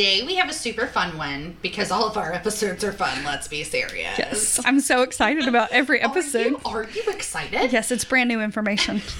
[0.00, 3.22] Today we have a super fun one because all of our episodes are fun.
[3.22, 4.18] Let's be serious.
[4.18, 6.54] Yes, I'm so excited about every episode.
[6.64, 7.70] Are you, are you excited?
[7.70, 9.02] Yes, it's brand new information.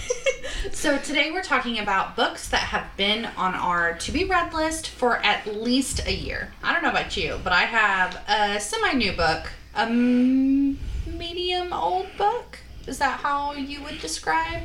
[0.72, 4.88] So today we're talking about books that have been on our to be read list
[4.88, 6.52] for at least a year.
[6.62, 12.08] I don't know about you, but I have a semi new book, a medium old
[12.18, 12.58] book.
[12.86, 14.62] Is that how you would describe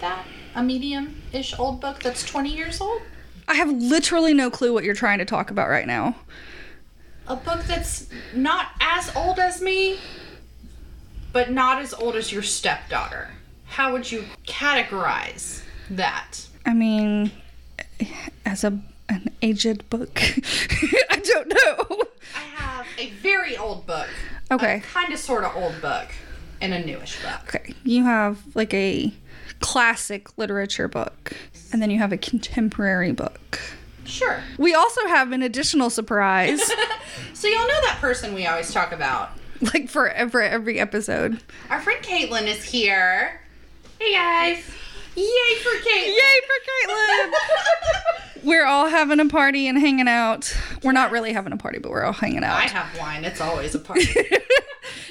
[0.00, 0.24] that?
[0.54, 3.02] A medium ish old book that's 20 years old?
[3.48, 6.16] I have literally no clue what you're trying to talk about right now.
[7.28, 9.98] A book that's not as old as me,
[11.32, 13.30] but not as old as your stepdaughter.
[13.66, 16.46] How would you categorize that?
[16.64, 17.30] I mean,
[18.44, 20.18] as a an aged book,
[21.10, 22.02] I don't know.
[22.34, 24.08] I have a very old book.
[24.50, 24.82] Okay.
[24.92, 26.08] Kind of sort of old book
[26.60, 27.54] and a newish book.
[27.54, 29.12] Okay, you have like a
[29.60, 31.32] classic literature book,
[31.72, 33.60] and then you have a contemporary book.
[34.04, 34.40] Sure.
[34.58, 36.60] We also have an additional surprise,
[37.34, 39.30] So y'all know that person we always talk about.
[39.74, 41.40] like for every every episode.
[41.70, 43.40] Our friend Caitlin is here.
[43.98, 44.58] Hey guys.
[45.16, 46.06] Yay for Caitlin.
[46.08, 48.44] Yay for Caitlin!
[48.44, 50.54] we're all having a party and hanging out.
[50.82, 52.56] We're not really having a party, but we're all hanging out.
[52.56, 53.24] I have wine.
[53.24, 54.04] It's always a party.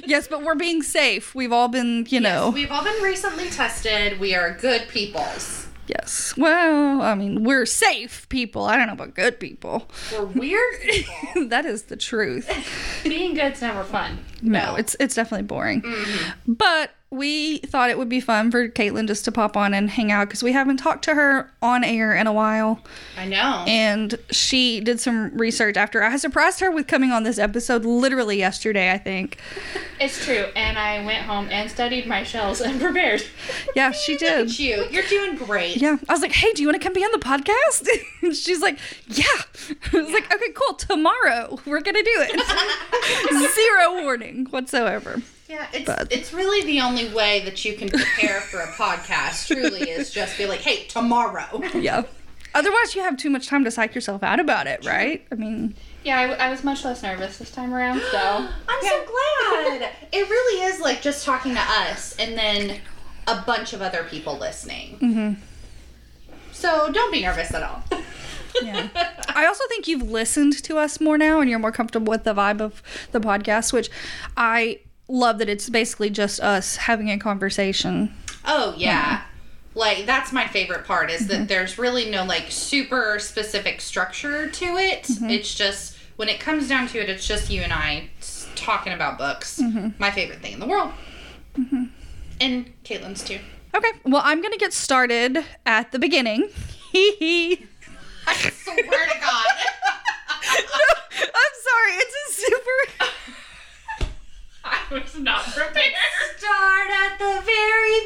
[0.05, 1.33] yes, but we're being safe.
[1.35, 2.45] We've all been, you know.
[2.47, 4.19] Yes, We've all been recently tested.
[4.19, 5.67] We are good peoples.
[5.87, 6.33] Yes.
[6.35, 8.63] Well, I mean, we're safe people.
[8.63, 9.87] I don't know about good people.
[10.11, 11.47] We're weird people.
[11.49, 12.49] that is the truth.
[13.03, 14.17] Being good's never fun.
[14.41, 15.83] No, it's it's definitely boring.
[15.83, 16.53] Mm-hmm.
[16.53, 20.11] But we thought it would be fun for Caitlin just to pop on and hang
[20.11, 22.79] out because we haven't talked to her on air in a while.
[23.17, 23.63] I know.
[23.67, 28.37] And she did some research after I surprised her with coming on this episode literally
[28.37, 29.37] yesterday, I think.
[29.99, 30.45] It's true.
[30.55, 33.23] And I went home and studied my shells and prepared.
[33.75, 34.47] Yeah, she Look did.
[34.47, 34.85] at you.
[34.91, 35.77] You're doing great.
[35.77, 35.97] Yeah.
[36.09, 37.87] I was like, hey, do you want to come be on the podcast?
[38.35, 38.77] she's like,
[39.07, 39.23] yeah.
[39.93, 40.75] I was like, okay, cool.
[40.75, 43.53] Tomorrow we're going to do it.
[43.55, 45.21] Zero warning whatsoever.
[45.47, 49.47] Yeah, it's But- it's really the only way that you can prepare for a podcast.
[49.47, 52.03] Truly, is just be like, "Hey, tomorrow." Yeah.
[52.55, 55.25] Otherwise, you have too much time to psych yourself out about it, right?
[55.29, 55.75] I mean,
[56.05, 58.17] Yeah, I was much less nervous this time around, so.
[58.69, 59.89] I'm so glad.
[60.13, 62.79] It really is like just talking to us and then
[63.27, 64.97] a bunch of other people listening.
[65.01, 65.33] Mm-hmm.
[66.53, 67.83] So don't be nervous at all.
[68.63, 68.87] yeah.
[69.35, 72.33] I also think you've listened to us more now and you're more comfortable with the
[72.33, 72.81] vibe of
[73.11, 73.89] the podcast, which
[74.37, 78.13] I love that it's basically just us having a conversation.
[78.45, 79.23] Oh yeah.
[79.73, 81.45] Like that's my favorite part is that mm-hmm.
[81.45, 85.03] there's really no like super specific structure to it.
[85.03, 85.29] Mm-hmm.
[85.29, 88.09] It's just when it comes down to it, it's just you and I
[88.55, 89.59] talking about books.
[89.59, 89.89] Mm-hmm.
[89.99, 90.91] My favorite thing in the world.
[92.41, 93.39] And Caitlin's too.
[93.73, 93.91] Okay.
[94.05, 96.49] Well, I'm going to get started at the beginning.
[96.91, 97.65] Hee hee.
[98.27, 99.45] I swear to God.
[101.21, 101.93] I'm sorry.
[101.93, 103.09] It's a super.
[104.89, 105.93] I was not prepared.
[106.37, 107.99] Start at the very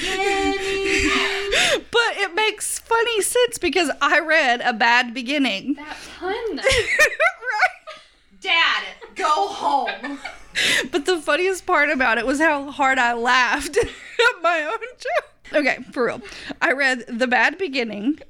[0.00, 1.50] beginning.
[1.90, 5.74] But it makes funny sense because I read A Bad Beginning.
[5.74, 6.56] That pun.
[6.56, 8.00] right.
[8.40, 8.84] Dad,
[9.14, 10.18] go home.
[10.92, 15.52] But the funniest part about it was how hard I laughed at my own joke.
[15.52, 16.22] Okay, for real.
[16.62, 18.20] I read The Bad Beginning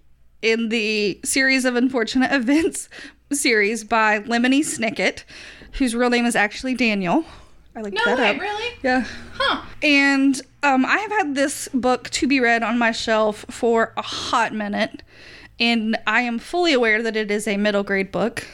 [0.40, 2.88] in the series of unfortunate events
[3.30, 5.24] series by Lemony Snicket,
[5.72, 7.26] whose real name is actually Daniel.
[7.76, 8.40] I looked No that way, up.
[8.40, 8.74] really?
[8.82, 9.04] Yeah.
[9.34, 9.62] Huh.
[9.82, 14.02] And um, I have had this book to be read on my shelf for a
[14.02, 15.02] hot minute,
[15.58, 18.46] and I am fully aware that it is a middle grade book,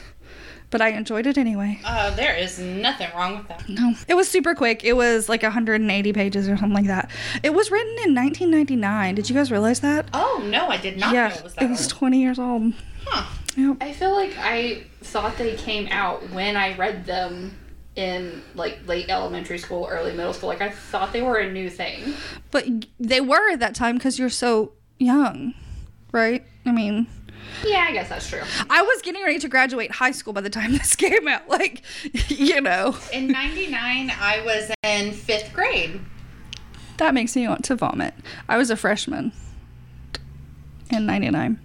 [0.71, 1.79] but I enjoyed it anyway.
[1.85, 3.69] Uh, there is nothing wrong with that.
[3.69, 4.83] No, it was super quick.
[4.83, 7.11] It was like 180 pages or something like that.
[7.43, 9.15] It was written in 1999.
[9.15, 10.07] Did you guys realize that?
[10.13, 11.89] Oh no, I did not yeah, know it was that it was old.
[11.91, 12.73] 20 years old.
[13.05, 13.25] Huh.
[13.57, 13.77] Yep.
[13.81, 17.57] I feel like I thought they came out when I read them
[17.95, 20.49] in like late elementary school, early middle school.
[20.49, 22.13] Like I thought they were a new thing.
[22.51, 22.65] But
[22.99, 25.53] they were at that time because you're so young,
[26.11, 26.45] right?
[26.65, 27.07] I mean,
[27.65, 28.41] Yeah, I guess that's true.
[28.69, 31.49] I was getting ready to graduate high school by the time this came out.
[31.49, 31.81] Like,
[32.29, 35.99] you know, In '99, I was in fifth grade.
[36.97, 38.13] that makes me want to vomit.
[38.47, 39.31] I was a freshman.
[40.91, 41.59] in 99.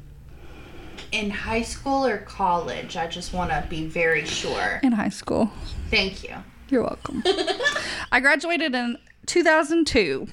[1.12, 2.96] In high school or college?
[2.96, 4.80] I just want to be very sure.
[4.82, 5.50] In high school.
[5.90, 6.34] Thank you.
[6.68, 7.22] You're welcome.
[8.12, 10.26] I graduated in 2002.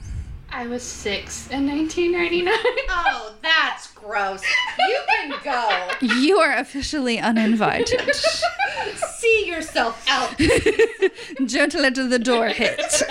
[0.49, 2.53] I was six in 1999.
[2.89, 4.43] Oh, that's gross.
[4.77, 5.89] You can go.
[6.15, 8.13] You are officially uninvited.
[8.95, 10.37] See yourself out.
[11.45, 13.03] Gentle to the door hit.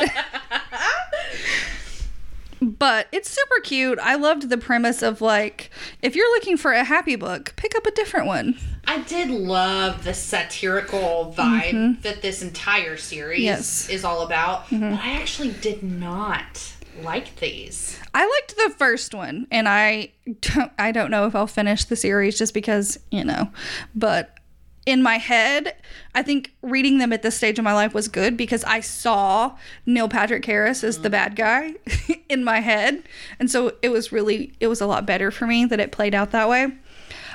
[2.61, 3.99] but it's super cute.
[4.01, 7.87] I loved the premise of like, if you're looking for a happy book, pick up
[7.87, 8.57] a different one.
[8.87, 12.01] I did love the satirical vibe mm-hmm.
[12.03, 13.89] that this entire series Yes.
[13.89, 14.95] is all about, but mm-hmm.
[14.95, 17.99] I actually did not like these.
[18.13, 21.97] I liked the first one, and I don't, I don't know if I'll finish the
[21.97, 23.51] series just because you know,
[23.95, 24.39] but
[24.85, 25.77] in my head,
[26.15, 29.57] I think reading them at this stage of my life was good because I saw
[29.87, 31.13] Neil Patrick Harris as the mm.
[31.13, 31.75] bad guy
[32.29, 33.03] in my head,
[33.39, 36.15] and so it was really it was a lot better for me that it played
[36.15, 36.73] out that way.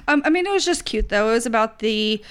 [0.08, 1.30] Um, I mean, it was just cute though.
[1.30, 2.22] It was about the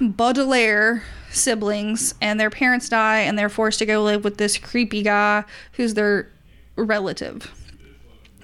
[0.00, 5.02] Baudelaire siblings and their parents die and they're forced to go live with this creepy
[5.02, 6.28] guy who's their
[6.76, 7.50] relative.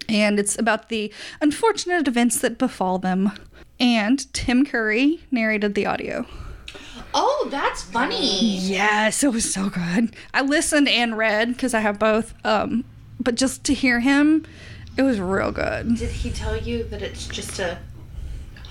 [0.09, 3.33] And it's about the unfortunate events that befall them.
[3.79, 6.27] And Tim Curry narrated the audio.
[7.15, 8.59] Oh, that's funny.
[8.59, 10.15] Yes, it was so good.
[10.35, 12.35] I listened and read because I have both.
[12.45, 12.85] Um,
[13.21, 14.47] but just to hear him,
[14.97, 15.97] it was real good.
[15.97, 17.79] Did he tell you that it's just a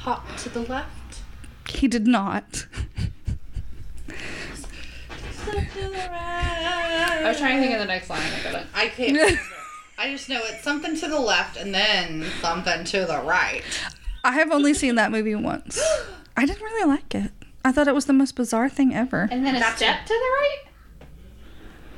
[0.07, 1.19] hop to the left?
[1.68, 2.65] He did not.
[5.50, 8.21] I was trying to think of the next line.
[8.21, 8.68] I got it.
[8.74, 9.18] I can't.
[9.18, 9.42] remember.
[9.98, 13.63] I just know it's something to the left and then something to the right.
[14.24, 15.77] I have only seen that movie once.
[16.38, 17.31] I didn't really like it.
[17.65, 19.27] I thought it was the most bizarre thing ever.
[19.30, 20.63] And then a That's step to the right.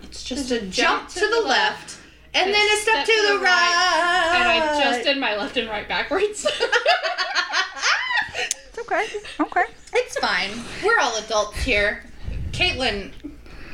[0.02, 2.00] It's just a jump to the left
[2.34, 4.32] and then a step to the right.
[4.34, 4.48] And.
[4.48, 6.48] I just did my left and right backwards.
[8.92, 9.62] It's okay.
[9.62, 9.64] Okay.
[9.94, 10.52] It's fine.
[10.84, 12.04] We're all adults here.
[12.52, 13.12] Caitlin,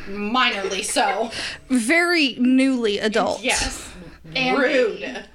[0.07, 1.31] minorly so.
[1.69, 3.41] Very newly adult.
[3.41, 3.89] Yes.
[4.35, 5.25] And Rude.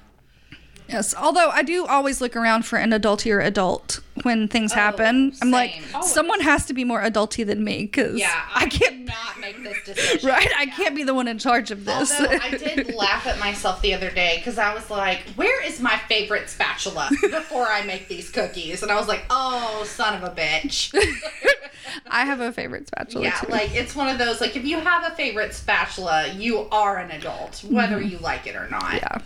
[0.87, 1.15] Yes.
[1.15, 5.33] Although I do always look around for an adultier adult when things happen.
[5.41, 5.83] I'm like, same.
[5.95, 6.11] Always.
[6.11, 9.07] someone has to be more adulty than me because Yeah, I I can't.
[9.07, 10.29] cannot make this decision.
[10.29, 10.49] Right?
[10.57, 12.11] I can't be the one in charge of this.
[12.19, 15.79] Although I did laugh at myself the other day because I was like, "Where is
[15.79, 20.23] my favorite spatula?" Before I make these cookies, and I was like, "Oh, son of
[20.29, 20.93] a bitch."
[22.07, 23.51] I have a favorite spatula yeah, too.
[23.51, 27.11] like it's one of those like if you have a favorite spatula, you are an
[27.11, 28.83] adult, whether you like it or not.
[28.83, 28.97] Mm-hmm.
[28.97, 29.17] yeah.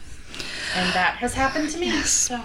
[0.75, 1.91] And that has happened to me.
[2.01, 2.41] So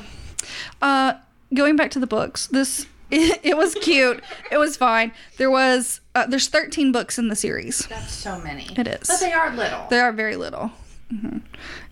[0.83, 1.15] Uh,
[1.55, 4.23] going back to the books, this it, it was cute.
[4.51, 5.13] it was fine.
[5.37, 7.81] There was uh, there's 13 books in the series.
[7.89, 8.67] that's so many.
[8.77, 9.07] It is.
[9.09, 9.87] But they are little.
[9.91, 10.71] They are very little.
[11.11, 11.39] hmm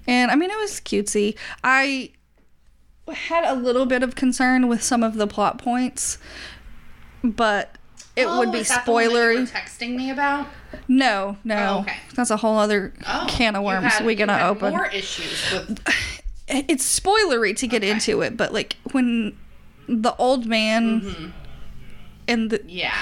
[0.07, 1.37] And I mean, it was cutesy.
[1.65, 2.13] I
[3.13, 6.19] had a little bit of concern with some of the plot points,
[7.25, 7.75] but
[8.17, 9.51] it Oh, would be is that the one that you were spoilery.
[9.51, 10.47] texting me about.
[10.89, 11.57] No, no.
[11.57, 11.97] Oh, okay.
[12.15, 14.71] That's a whole other Oh, can of worms had- we gonna open.
[14.73, 15.81] More issues with.
[16.51, 17.91] It's spoilery to get Okay.
[17.91, 19.37] into it, but like when
[19.89, 21.27] the old man Mm-hmm.
[22.29, 22.95] and the Yeah.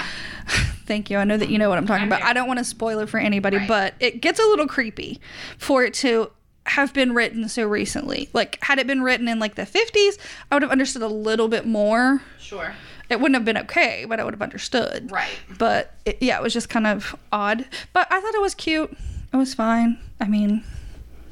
[0.85, 1.17] Thank you.
[1.17, 2.21] I know that you know what I'm talking about.
[2.21, 2.29] Okay.
[2.29, 3.67] I don't want to spoil it for anybody, Right.
[3.67, 5.19] but it gets a little creepy
[5.57, 6.31] for it to
[6.65, 8.29] have been written so recently.
[8.33, 10.17] Like, had it been written in like the 50s,
[10.51, 12.21] I would have understood a little bit more.
[12.39, 12.73] Sure.
[13.09, 15.11] It wouldn't have been okay, but I would have understood.
[15.11, 15.29] Right.
[15.57, 17.65] But it, yeah, it was just kind of odd.
[17.93, 18.95] But I thought it was cute.
[19.33, 19.97] It was fine.
[20.21, 20.63] I mean,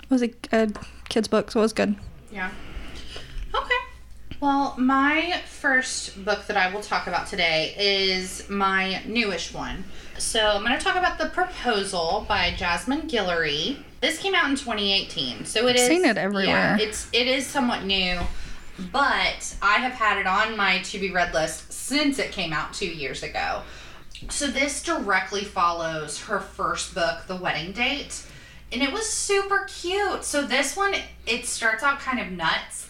[0.04, 0.70] it was a, a
[1.10, 1.96] kid's book, so it was good.
[2.32, 2.52] Yeah.
[4.46, 9.86] Well, my first book that I will talk about today is my newish one.
[10.20, 13.80] So I'm going to talk about The Proposal by Jasmine Guillory.
[14.02, 15.88] This came out in 2018, so it is.
[15.88, 16.46] seen it everywhere.
[16.46, 18.20] Yeah, it's it is somewhat new,
[18.92, 22.72] but I have had it on my to be read list since it came out
[22.72, 23.64] two years ago.
[24.30, 28.24] So this directly follows her first book, The Wedding Date,
[28.72, 30.24] and it was super cute.
[30.24, 30.94] So this one,
[31.26, 32.85] it starts out kind of nuts.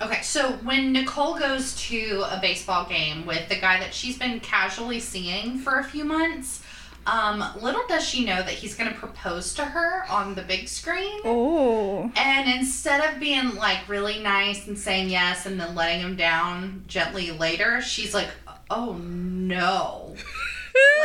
[0.00, 4.40] Okay, so when Nicole goes to a baseball game with the guy that she's been
[4.40, 6.62] casually seeing for a few months,
[7.06, 10.68] um, little does she know that he's going to propose to her on the big
[10.68, 11.20] screen.
[11.24, 12.10] Oh.
[12.14, 16.84] And instead of being like really nice and saying yes and then letting him down
[16.88, 18.28] gently later, she's like,
[18.70, 20.14] oh no.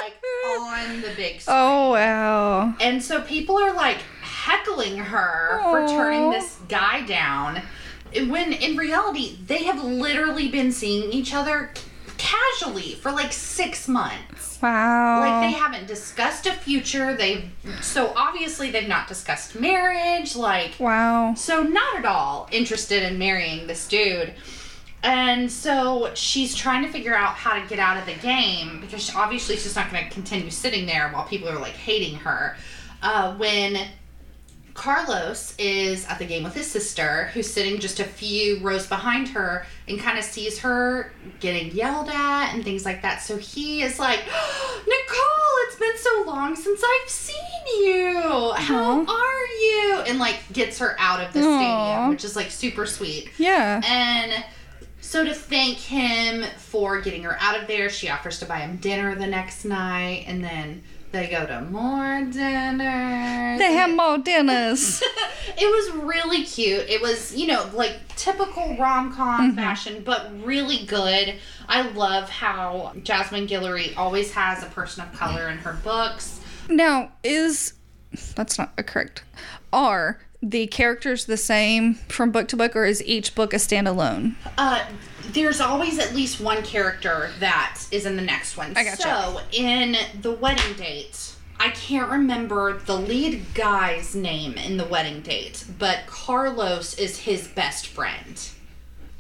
[0.04, 0.16] like
[0.48, 1.58] on the big screen.
[1.58, 2.76] Oh, wow.
[2.82, 7.62] And so people are like heckling her for turning this guy down.
[8.14, 11.72] When in reality, they have literally been seeing each other
[12.18, 14.60] casually for like six months.
[14.62, 15.22] Wow.
[15.22, 17.16] Like they haven't discussed a future.
[17.16, 17.50] They've
[17.82, 20.36] so obviously they've not discussed marriage.
[20.36, 21.34] Like wow.
[21.36, 24.34] so not at all interested in marrying this dude.
[25.04, 29.16] And so she's trying to figure out how to get out of the game because
[29.16, 32.56] obviously she's not going to continue sitting there while people are like hating her.
[33.02, 33.88] Uh, when
[34.74, 39.30] Carlos is at the game with his sister, who's sitting just a few rows behind
[39.30, 43.22] her and kind of sees her getting yelled at and things like that.
[43.22, 44.20] So he is like,
[44.88, 48.54] Nicole, it's been so long since I've seen you.
[48.56, 49.22] How Aw.
[49.22, 50.04] are you?
[50.08, 51.58] And like gets her out of the Aw.
[51.58, 53.30] stadium, which is like super sweet.
[53.38, 53.82] Yeah.
[53.86, 54.44] And
[55.02, 58.78] so to thank him for getting her out of there, she offers to buy him
[58.78, 63.60] dinner the next night, and then they go to more dinners.
[63.60, 65.02] They have more dinners.
[65.58, 66.90] it was really cute.
[66.90, 71.36] It was, you know, like typical rom com fashion, but really good.
[71.68, 76.40] I love how Jasmine Guillory always has a person of color in her books.
[76.70, 77.74] now, is
[78.36, 79.24] that's not a correct.
[79.72, 84.36] Are the characters the same from book to book, or is each book a standalone?
[84.58, 84.84] Uh,
[85.30, 88.74] there's always at least one character that is in the next one.
[88.76, 89.02] I gotcha.
[89.02, 95.22] So in the wedding date, I can't remember the lead guy's name in the wedding
[95.22, 98.42] date, but Carlos is his best friend.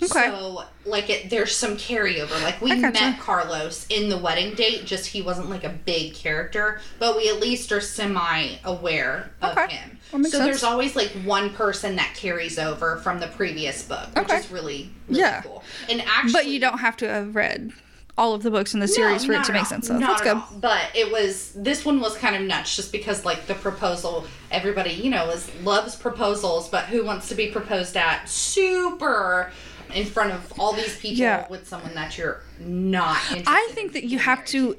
[0.03, 0.29] Okay.
[0.29, 2.41] So like it, there's some carryover.
[2.43, 2.91] Like we gotcha.
[2.91, 7.29] met Carlos in the wedding date, just he wasn't like a big character, but we
[7.29, 9.67] at least are semi aware of Okay.
[9.75, 9.98] him.
[10.12, 10.31] So sense.
[10.43, 14.38] there's always like one person that carries over from the previous book, which Okay.
[14.38, 15.41] is really, really Yeah.
[15.41, 15.63] cool.
[15.89, 17.72] And actually, But you don't have to have read
[18.17, 19.65] all of the books in the series for it to make all.
[19.65, 19.88] sense.
[19.88, 20.36] So that's at good.
[20.36, 20.48] all.
[20.60, 24.91] But it was this one was kind of nuts just because like the proposal, everybody
[24.91, 29.51] you know is loves proposals, but who wants to be proposed at super
[29.93, 31.48] in front of all these people Yeah.
[31.50, 33.17] with someone that you're not.
[33.29, 34.77] Interested I think that you have married to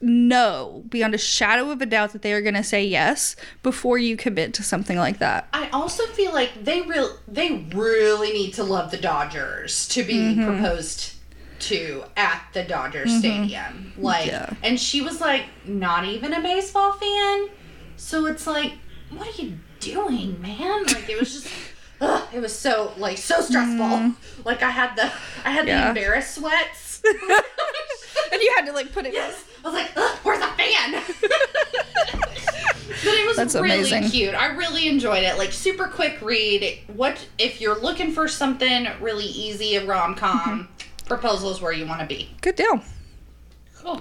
[0.00, 3.96] know beyond a shadow of a doubt that they are going to say yes before
[3.96, 5.48] you commit to something like that.
[5.52, 10.14] I also feel like they real they really need to love the Dodgers to be
[10.14, 10.44] Mm-hmm.
[10.46, 11.14] proposed
[11.60, 13.92] to at the Dodger Stadium.
[13.96, 14.50] Like Yeah.
[14.62, 17.48] and she was like not even a baseball fan.
[17.96, 18.72] So it's like
[19.10, 20.84] what are you doing, man?
[20.84, 21.48] Like it was just
[22.00, 24.12] ugh, it was so like so stressful.
[24.44, 25.10] Like I had the
[25.44, 25.66] I had.
[25.66, 25.82] Yeah.
[25.82, 27.02] the embarrassed sweats.
[28.32, 29.44] And you had to like put it Yes.
[29.64, 31.02] I was like, Ugh, where's the fan?
[31.20, 34.08] but it was That's really amazing.
[34.10, 34.34] cute.
[34.34, 35.36] I really enjoyed it.
[35.38, 36.78] Like super quick read.
[36.94, 40.38] What if you're looking for something really easy, a rom com?
[40.40, 41.06] Mm-hmm.
[41.08, 42.30] Proposal is where you want to be.
[42.40, 42.80] Good deal.
[43.84, 44.00] Cool.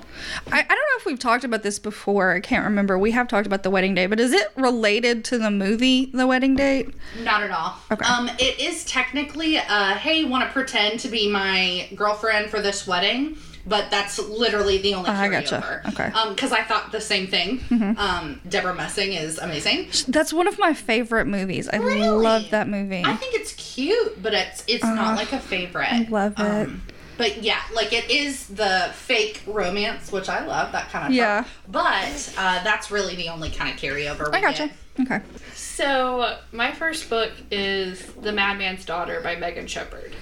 [0.52, 2.32] I, I don't know if we've talked about this before.
[2.34, 2.98] I can't remember.
[2.98, 6.26] We have talked about the wedding day, but is it related to the movie The
[6.26, 6.94] Wedding Date?
[7.22, 7.76] Not at all.
[7.92, 8.06] Okay.
[8.06, 12.88] Um, it is technically, uh, hey, want to pretend to be my girlfriend for this
[12.88, 13.36] wedding?
[13.66, 15.82] But that's literally the only Oh, I gotcha.
[15.88, 16.04] Okay.
[16.04, 16.16] Mm-hmm.
[16.18, 17.60] Um, because I thought the same thing.
[17.60, 17.94] Hmm.
[17.98, 19.88] Um, Debra Messing is amazing.
[20.10, 21.70] That's one of my favorite movies.
[21.70, 22.10] I Really?
[22.10, 23.04] love that movie.
[23.06, 25.88] I think it's cute, but it's it's not like a favorite.
[25.94, 26.42] Uh, I love it.
[26.42, 26.82] Um,
[27.18, 31.14] but yeah, like it is the fake romance, which I love that kind of.
[31.14, 31.46] Yeah.
[31.68, 34.32] But uh, that's really the only kind of carryover.
[34.32, 34.70] We I gotcha.
[34.98, 35.12] Get.
[35.12, 35.22] Okay.
[35.56, 40.16] So my first book is The Madman's Daughter by Megan Shepherd.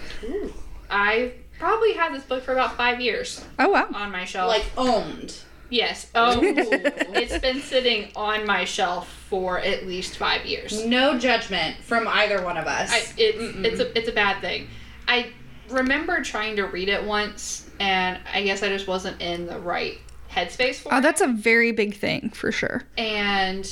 [0.89, 3.87] I probably had this book for about five years Oh wow.
[3.93, 4.47] on my shelf.
[4.49, 5.35] Like owned.
[5.69, 6.09] yes.
[6.15, 10.85] Oh, it's been sitting on my shelf for at least five years.
[10.85, 12.91] No judgment from either one of us.
[12.91, 14.67] I, it's it's a it's a bad thing.
[15.07, 15.31] I
[15.71, 19.97] remember trying to read it once, and I guess I just wasn't in the right
[20.31, 21.01] headspace for Oh, it.
[21.01, 22.83] that's a very big thing for sure.
[22.97, 23.69] and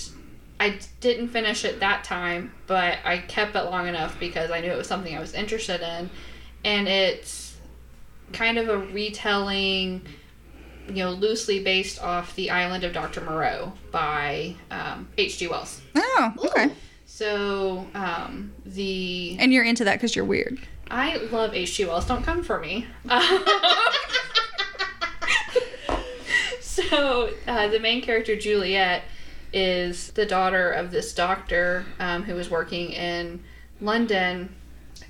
[0.62, 4.70] I didn't finish it that time, but I kept it long enough because I knew
[4.70, 6.10] it was something I was interested in,
[6.66, 7.56] and it's
[8.34, 10.02] kind of a retelling,
[10.90, 13.22] you know, loosely based off the Island of Dr.
[13.22, 15.48] Moreau by um, H.G.
[15.48, 15.80] Wells.
[15.96, 16.72] Oh, okay.
[17.06, 20.60] So um, the And you're into that because you're weird.
[20.92, 21.86] I love H.G.
[21.86, 22.08] Wells.
[22.08, 22.88] Don't come for me.
[26.62, 29.04] so uh, the main character Juliet
[29.54, 33.44] is the daughter of this doctor um, who was working in
[33.82, 34.54] London,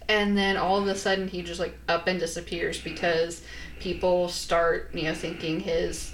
[0.07, 3.41] and then all of a sudden he just like up and disappears because
[3.79, 6.13] people start you know thinking his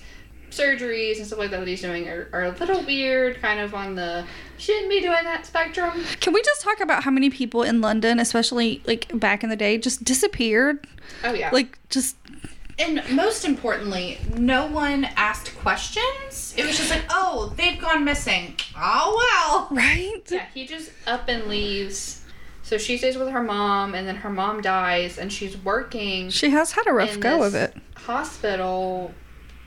[0.57, 3.73] surgeries and stuff like that that he's doing are, are a little weird, kind of
[3.73, 4.25] on the
[4.57, 6.03] shouldn't be doing that spectrum.
[6.19, 9.55] Can we just talk about how many people in London, especially like back in the
[9.55, 10.85] day, just disappeared?
[11.23, 12.15] Oh yeah, Like just
[12.77, 16.53] and most importantly, no one asked questions.
[16.57, 18.55] It was just like, oh, they've gone missing.
[18.77, 19.77] Oh well.
[19.77, 20.21] right?
[20.29, 22.21] Yeah, he just up and leaves.
[22.63, 26.49] So she stays with her mom, and then her mom dies, and she's working She
[26.49, 27.77] has had a rough in go this of it.
[27.95, 29.13] hospital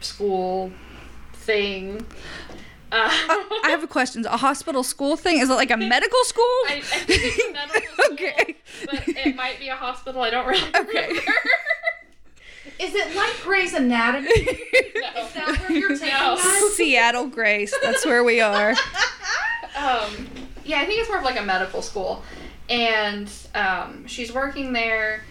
[0.00, 0.72] school
[1.34, 2.04] thing.
[2.90, 4.24] Uh, I have a question.
[4.26, 5.38] A hospital school thing?
[5.38, 6.44] Is it like a medical school?
[6.68, 8.56] I, I think it's a medical school, Okay.
[8.86, 10.22] but it might be a hospital.
[10.22, 11.08] I don't really Okay.
[11.08, 11.32] remember.
[12.78, 14.28] Is it like Grey's Anatomy?
[14.28, 15.22] No.
[15.24, 16.34] Is that where you're taking No.
[16.34, 16.76] us?
[16.76, 17.74] Seattle Grace.
[17.82, 18.70] That's where we are.
[19.76, 20.28] um,
[20.64, 22.22] yeah, I think it's more of like a medical school.
[22.70, 25.24] And um, she's working there,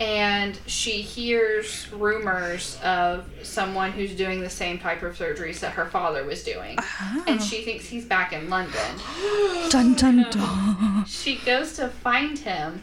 [0.00, 5.86] and she hears rumors of someone who's doing the same type of surgeries that her
[5.86, 6.78] father was doing.
[7.26, 8.96] And she thinks he's back in London.
[9.70, 11.04] Dun dun dun.
[11.06, 12.82] She goes to find him,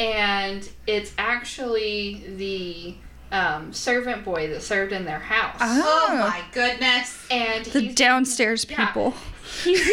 [0.00, 2.94] and it's actually the
[3.32, 5.56] um, servant boy that served in their house.
[5.60, 7.26] Oh Ah, my goodness.
[7.30, 8.86] and the he's downstairs yeah.
[8.86, 9.14] people.
[9.64, 9.88] he's,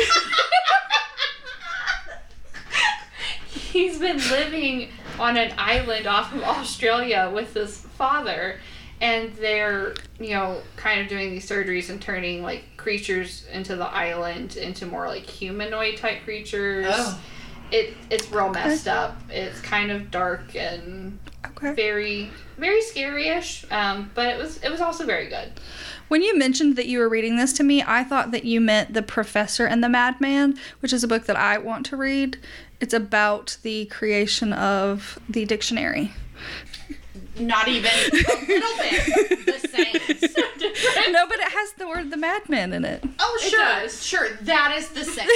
[3.48, 4.90] he's been living
[5.20, 8.60] on an island off of Australia with his father,
[9.02, 13.86] and they're you know kind of doing these surgeries and turning like creatures into the
[13.88, 16.86] island into more like humanoid type creatures.
[16.90, 17.22] Oh.
[17.72, 19.18] It it's real messed up.
[19.30, 21.74] It's kind of dark and Okay.
[21.74, 23.66] very very scary-ish.
[23.72, 25.52] Um, but it was it was also very good.
[26.08, 28.94] When you mentioned that you were reading this to me, I thought that you meant
[28.94, 32.38] The Professor and the Madman, which is a book that I want to read.
[32.84, 36.12] It's about the creation of the dictionary.
[37.40, 39.94] Not even a little bit the same.
[41.14, 43.02] no, but it has the word the madman in it.
[43.20, 43.60] Oh, It sure.
[43.60, 44.04] does.
[44.06, 44.28] Sure.
[44.42, 45.30] That is the same.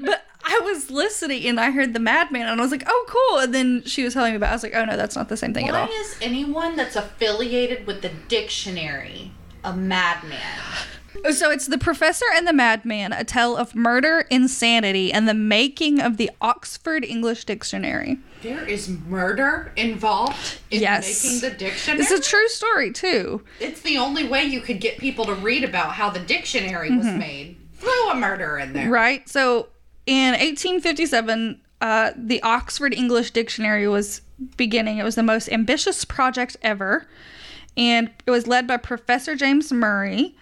[0.00, 3.40] But I was listening and I heard the madman and I was like, oh, cool.
[3.40, 4.50] And then she was telling me about it.
[4.50, 5.88] I was like, oh, no, that's not the same thing at all.
[5.88, 9.32] Why is anyone that's affiliated with the dictionary
[9.64, 10.38] a madman?
[11.32, 16.00] So it's The Professor and the Madman, a tale of murder, insanity, and the making
[16.00, 18.18] of the Oxford English Dictionary.
[18.42, 21.24] There is murder involved in Yes.
[21.24, 22.00] making the dictionary.
[22.02, 22.10] Yes.
[22.12, 23.42] It's a true story, too.
[23.60, 27.06] it's the only way you could get people to read about how the dictionary was
[27.06, 27.56] made.
[27.78, 28.90] Throw a murder in there.
[28.90, 29.26] Right?
[29.28, 29.68] So
[30.06, 34.20] in 1857, uh, the Oxford English Dictionary was
[34.56, 34.98] beginning.
[34.98, 37.06] It was the most ambitious project ever.
[37.76, 40.36] And it was led by Professor James Murray.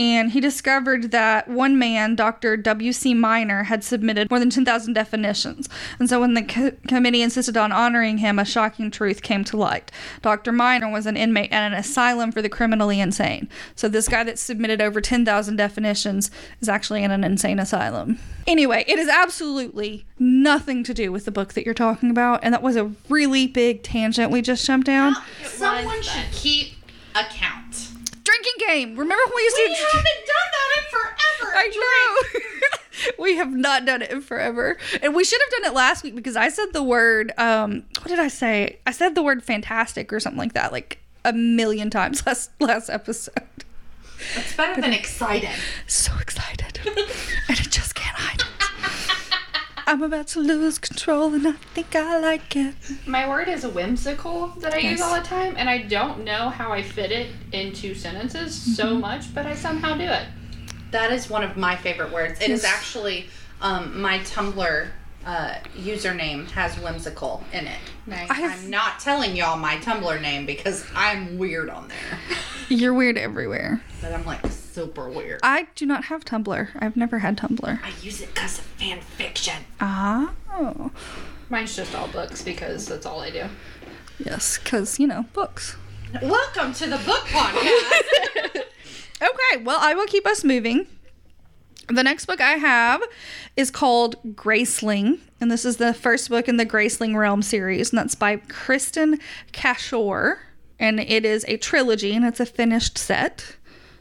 [0.00, 2.56] And he discovered that one man, Dr.
[2.56, 3.12] W.C.
[3.12, 5.68] Minor, had submitted more than 10,000 definitions.
[5.98, 9.58] And so when the co- committee insisted on honoring him, a shocking truth came to
[9.58, 9.92] light.
[10.22, 10.52] Dr.
[10.52, 13.46] Minor was an inmate at an asylum for the criminally insane.
[13.74, 16.30] So this guy that submitted over 10,000 definitions
[16.62, 18.18] is actually in an insane asylum.
[18.46, 22.40] Anyway, it is absolutely nothing to do with the book that you're talking about.
[22.42, 25.14] And that was a really big tangent we just jumped down.
[25.44, 26.72] Someone should keep
[27.14, 27.59] account.
[28.30, 28.96] Drinking game.
[28.96, 31.52] Remember when we used We to haven't done that in forever.
[31.56, 31.68] I
[32.32, 33.14] know.
[33.18, 34.76] we have not done it in forever.
[35.02, 38.08] And we should have done it last week because I said the word um what
[38.08, 38.78] did I say?
[38.86, 42.88] I said the word fantastic or something like that like a million times last last
[42.88, 43.34] episode.
[44.36, 45.50] It's better than excited.
[45.86, 46.78] So excited.
[47.48, 47.59] and
[49.90, 52.74] I'm about to lose control and I think I like it.
[53.06, 56.70] My word is whimsical that I use all the time, and I don't know how
[56.70, 59.00] I fit it into sentences so Mm-hmm.
[59.00, 60.26] much, but I somehow do it.
[60.92, 62.40] That is one of my favorite words.
[62.40, 62.72] It is Yes.
[62.72, 63.26] actually
[63.60, 64.88] um, my Tumblr
[65.26, 67.78] uh, username has whimsical in it.
[68.06, 72.18] Now, I have- I'm not telling y'all my Tumblr name because I'm weird on there.
[72.68, 73.82] You're weird everywhere.
[74.00, 75.40] But I'm like super weird.
[75.42, 76.68] I do not have Tumblr.
[76.78, 77.80] I've never had Tumblr.
[77.82, 79.64] I use it because of fan fiction.
[79.80, 80.32] Ah.
[81.48, 83.44] Mine's just all books because that's all I do.
[84.18, 85.76] Yes, cuz you know, books.
[86.22, 88.62] Welcome to the book podcast.
[89.22, 90.86] Okay, well, I will keep us moving.
[91.88, 93.02] The next book I have
[93.56, 97.98] is called Graceling, and this is the first book in the Graceling Realm series, and
[97.98, 99.20] that's by Kristin
[99.52, 100.38] Cashore.
[100.78, 103.56] And it is a trilogy, and it's a finished set.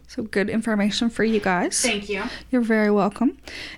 [0.10, 1.80] So, good information for you guys.
[1.80, 2.24] Thank you.
[2.50, 3.38] You're very welcome.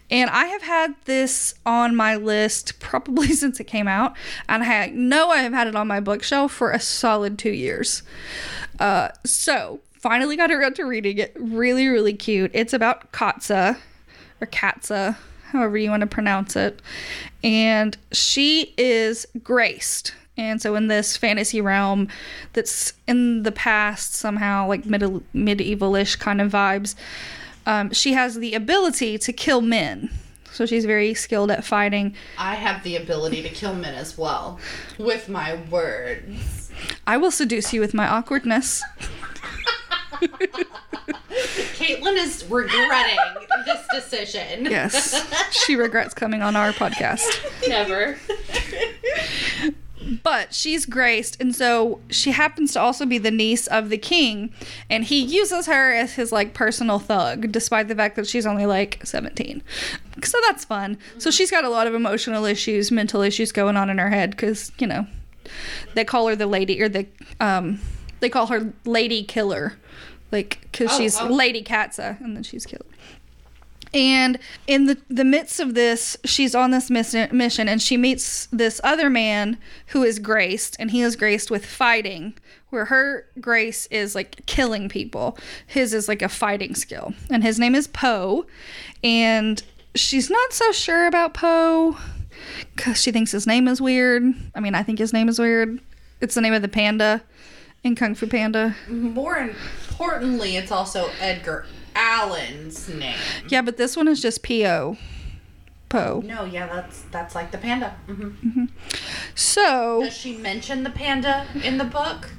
[0.09, 4.15] And I have had this on my list probably since it came out.
[4.47, 8.01] And I know I have had it on my bookshelf for a solid two years.
[8.79, 11.35] Uh, so, finally got around to reading it.
[11.37, 12.51] Really, really cute.
[12.53, 13.77] It's about Katsa,
[14.39, 15.17] or Katsa,
[15.47, 16.81] however you want to pronounce it.
[17.43, 20.13] And she is graced.
[20.37, 22.07] And so, in this fantasy realm
[22.53, 26.95] that's in the past, somehow like mid- medieval ish kind of vibes,
[27.65, 30.09] um, she has the ability to kill men.
[30.51, 32.15] So, she's very skilled at fighting.
[32.37, 34.59] I have the ability to kill men as well
[34.97, 36.71] with my words.
[37.05, 38.81] I will seduce you with my awkwardness.
[41.75, 43.17] Caitlin is regretting
[43.65, 44.65] this decision.
[44.65, 45.25] Yes,
[45.65, 47.27] she regrets coming on our podcast.
[47.67, 48.17] Never.
[50.23, 54.53] But she's graced, and so she happens to also be the niece of the king,
[54.89, 58.65] and he uses her as his like personal thug, despite the fact that she's only
[58.65, 59.63] like 17.
[60.23, 60.97] So that's fun.
[61.17, 64.31] So she's got a lot of emotional issues, mental issues going on in her head,
[64.31, 65.07] because you know,
[65.93, 67.05] they call her the lady, or the
[67.39, 67.79] um,
[68.19, 69.77] they call her Lady Killer,
[70.31, 71.27] like because Oh, she's oh.
[71.27, 72.85] Lady Katsa, and then she's killed.
[73.93, 78.79] And in the, the midst of this, she's on this mission, and she meets this
[78.83, 82.33] other man who is graced, and he is graced with fighting,
[82.69, 85.37] where her grace is like killing people.
[85.67, 87.13] His is like a fighting skill.
[87.29, 88.45] And his name is Po.
[89.03, 89.61] And
[89.93, 91.97] she's not so sure about Po
[92.73, 94.23] because she thinks his name is weird.
[94.55, 95.81] I mean, I think his name is weird.
[96.21, 97.23] It's the name of the panda
[97.83, 98.75] in Kung Fu Panda.
[98.87, 103.17] More importantly, it's also Edgar Allan's name.
[103.47, 104.97] Yeah, but this one is just P.O.
[105.89, 106.21] Po.
[106.25, 107.95] No, yeah, that's that's like the panda.
[108.07, 108.65] hmm
[109.35, 110.01] So.
[110.03, 112.29] Does she mention the panda in the book?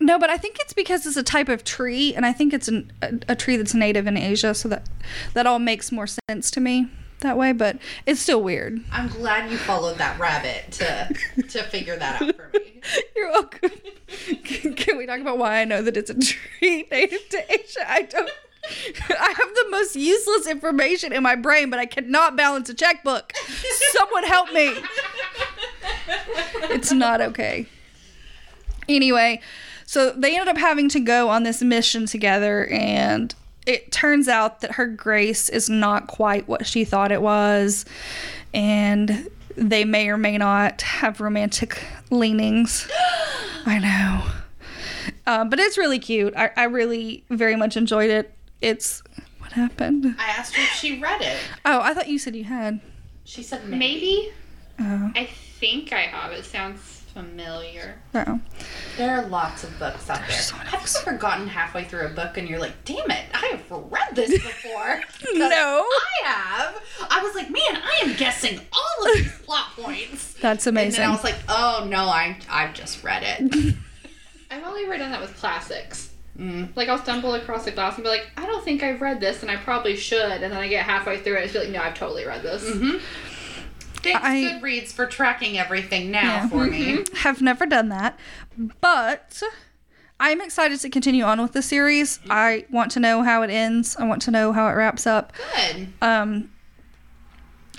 [0.00, 2.68] No, but I think it's because it's a type of tree, and I think it's
[2.68, 4.88] an, a, a tree that's native in Asia, so that
[5.34, 6.88] that all makes more sense to me
[7.20, 7.52] that way.
[7.52, 8.82] But it's still weird.
[8.92, 11.14] I'm glad you followed that rabbit to
[11.48, 12.80] to figure that out for me.
[13.16, 13.70] You're welcome.
[14.44, 17.90] Can, can we talk about why I know that it's a tree native to Asia?
[17.90, 18.30] I don't.
[19.08, 23.32] I have the most useless information in my brain, but I cannot balance a checkbook.
[23.92, 24.74] Someone help me.
[26.70, 27.66] It's not okay.
[28.88, 29.40] Anyway,
[29.84, 33.34] so they ended up having to go on this mission together, and
[33.66, 37.84] it turns out that her grace is not quite what she thought it was,
[38.54, 42.88] and they may or may not have romantic leanings.
[43.66, 44.32] I know.
[45.26, 46.34] Uh, but it's really cute.
[46.36, 48.35] I, I really very much enjoyed it.
[48.60, 49.02] It's.
[49.38, 50.16] What happened?
[50.18, 51.38] I asked her if she read it.
[51.64, 52.80] Oh, I thought you said you had.
[53.24, 53.78] She said maybe.
[53.78, 54.32] Maybe.
[54.80, 55.12] Oh.
[55.14, 56.32] I think I have.
[56.32, 56.80] It sounds
[57.14, 57.94] familiar.
[58.14, 58.40] Oh.
[58.98, 60.30] There are lots of books out there.
[60.36, 60.94] So have books.
[60.94, 64.14] you ever gotten halfway through a book and you're like, damn it, I have read
[64.14, 65.00] this before?
[65.34, 65.86] No.
[65.88, 66.82] I have.
[67.08, 70.34] I was like, man, I am guessing all of these plot points.
[70.34, 71.00] That's And amazing.
[71.00, 73.74] then I was like, oh no, I I've just read it.
[74.50, 76.10] I've only ever done that with classics.
[76.36, 76.76] Mm.
[76.76, 79.42] Like I'll stumble across a class and be like, I don't think I've read this,
[79.42, 80.20] and I probably should.
[80.42, 82.62] And then I get halfway through it and feel like, no, I've totally read this.
[82.64, 82.98] Mm-hmm.
[84.02, 86.48] Thanks, I- Goodreads, for tracking everything now Yeah.
[86.48, 87.04] for me.
[87.18, 88.18] have never done that,
[88.80, 89.42] but
[90.20, 92.20] I'm excited to continue on with the series.
[92.30, 93.96] I want to know how it ends.
[93.96, 95.32] I want to know how it wraps up.
[95.74, 95.88] Good.
[96.00, 96.50] Um,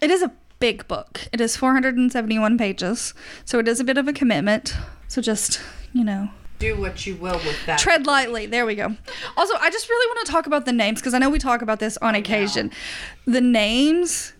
[0.02, 1.22] it is a big book.
[1.32, 3.13] It is 471 pages,
[3.46, 4.76] so it is a bit of a commitment.
[5.08, 5.62] So just
[5.93, 7.78] you know, Do what you will with that.
[7.80, 8.48] tread lightly.
[8.48, 8.96] There we go.
[9.36, 11.62] Also, I just really want to talk about the names because I know we talk
[11.62, 12.72] about this on occasion.
[13.26, 14.34] The names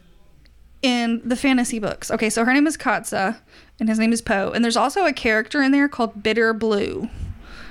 [0.82, 2.10] in the fantasy books.
[2.12, 3.38] Okay, so her name is Katsa,
[3.80, 7.10] and his name is Po, and there's also a character in there called Bitter Blue.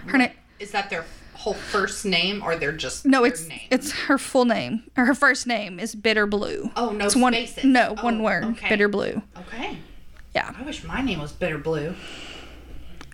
[0.07, 0.31] Her name.
[0.61, 1.05] Is that their
[1.35, 3.61] whole first name or they're just No, their it's name?
[3.71, 4.85] it's her full name.
[4.97, 6.71] Her first name is Bitter Blue.
[6.77, 7.65] Oh, no it's one, spaces.
[7.65, 8.45] No, Oh, one word.
[8.45, 8.69] okay.
[8.69, 9.23] Bitter Blue.
[9.37, 9.79] Okay.
[10.35, 11.95] Yeah, I wish my name was Bitter Blue.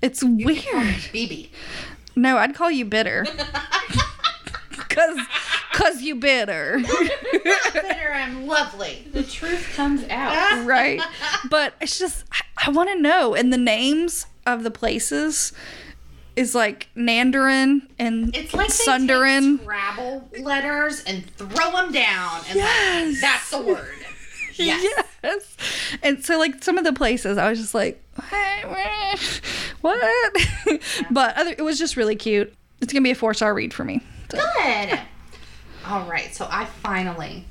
[0.02, 0.62] It's weird.
[0.64, 1.48] BB.
[2.14, 3.26] No, I'd call you bitter.
[4.88, 5.18] Cause,
[5.72, 6.78] cause you bitter,
[7.32, 9.06] Bitter and lovely.
[9.10, 10.66] The truth comes out.
[10.66, 11.00] right?
[11.48, 15.54] But it's just I, I want to know, and the names of the places
[16.36, 19.56] is like Nandarin and It's like they Sundarin.
[19.56, 23.12] take Scrabble letters and throw them down, and Yes.
[23.12, 23.94] like, that's the word.
[24.56, 24.82] Yes.
[24.82, 25.06] Yes.
[26.02, 28.62] And so, like, some of the places, I was just like, hey,
[29.80, 30.00] what?
[31.10, 32.52] but other, it was just really cute.
[32.80, 34.00] It's going to be a four star read for me.
[34.30, 34.98] So, Good.
[35.86, 37.44] All right, so I finally,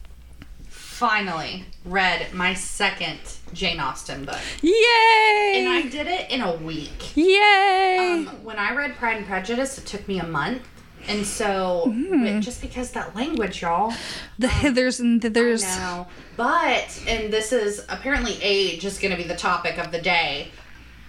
[0.70, 3.20] finally read my second
[3.54, 5.54] Jane Austen book, yay!
[5.58, 7.16] and I did it in a week.
[7.16, 7.98] yay!
[8.00, 10.68] Um, when I read Pride and Prejudice, it took me a month.
[11.08, 12.42] And so, Mm.
[12.42, 13.94] just because that language, y'all,
[14.40, 15.64] the hithers and thithers.
[15.80, 20.00] No, but and this is apparently age is going to be the topic of the
[20.02, 20.50] day.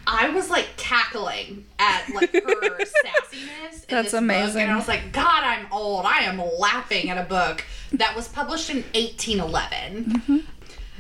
[0.06, 3.84] I was like cackling at like her sassiness.
[3.84, 4.62] in That's this book, amazing.
[4.62, 6.04] and I was like, God, I'm old.
[6.06, 10.04] I am laughing at a book that was published in 1811.
[10.04, 10.36] Mm-hmm.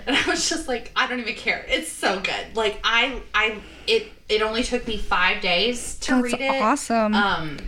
[0.06, 1.64] And I was just like, I don't even care.
[1.68, 2.56] It's so good.
[2.56, 6.62] Like I, I, it, it only took me five days to That's read it.
[6.62, 7.14] awesome.
[7.14, 7.58] Um,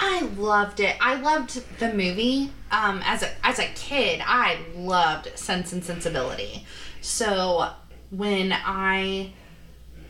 [0.00, 0.96] I loved it.
[1.00, 2.52] I loved the movie.
[2.70, 6.66] Um, as a as a kid, I loved Sense and Sensibility.
[7.00, 7.70] So
[8.10, 9.32] when I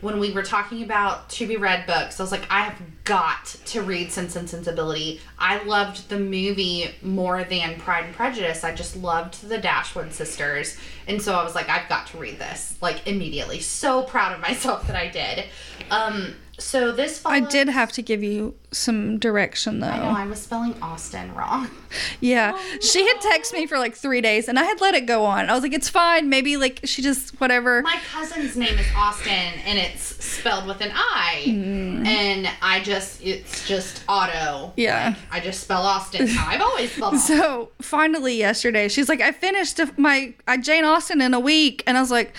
[0.01, 3.45] when we were talking about to be read books, I was like, I have got
[3.65, 5.19] to read Sense and Sensibility.
[5.37, 8.63] I loved the movie more than Pride and Prejudice.
[8.63, 10.77] I just loved the Dashwood sisters.
[11.07, 13.59] And so I was like, I've got to read this, like immediately.
[13.59, 15.45] So proud of myself that I did.
[15.91, 19.87] Um, so this I did have to give you some direction though.
[19.87, 21.69] I know I was spelling Austin wrong.
[22.21, 22.55] Yeah.
[22.81, 25.49] She had texted me for like three days and I had let it go on.
[25.49, 26.29] I was like, it's fine.
[26.29, 27.81] Maybe like she just, whatever.
[27.81, 31.45] My cousin's name is Austin and it's spelled with an I.
[31.47, 32.05] Mm.
[32.05, 34.71] And I just, it's just auto.
[34.75, 35.15] Yeah.
[35.31, 37.37] I just spell Austin I've always spelled Austin.
[37.37, 41.83] So finally yesterday, she's like, I finished my I Jane Austen in a week.
[41.87, 42.35] And I was like,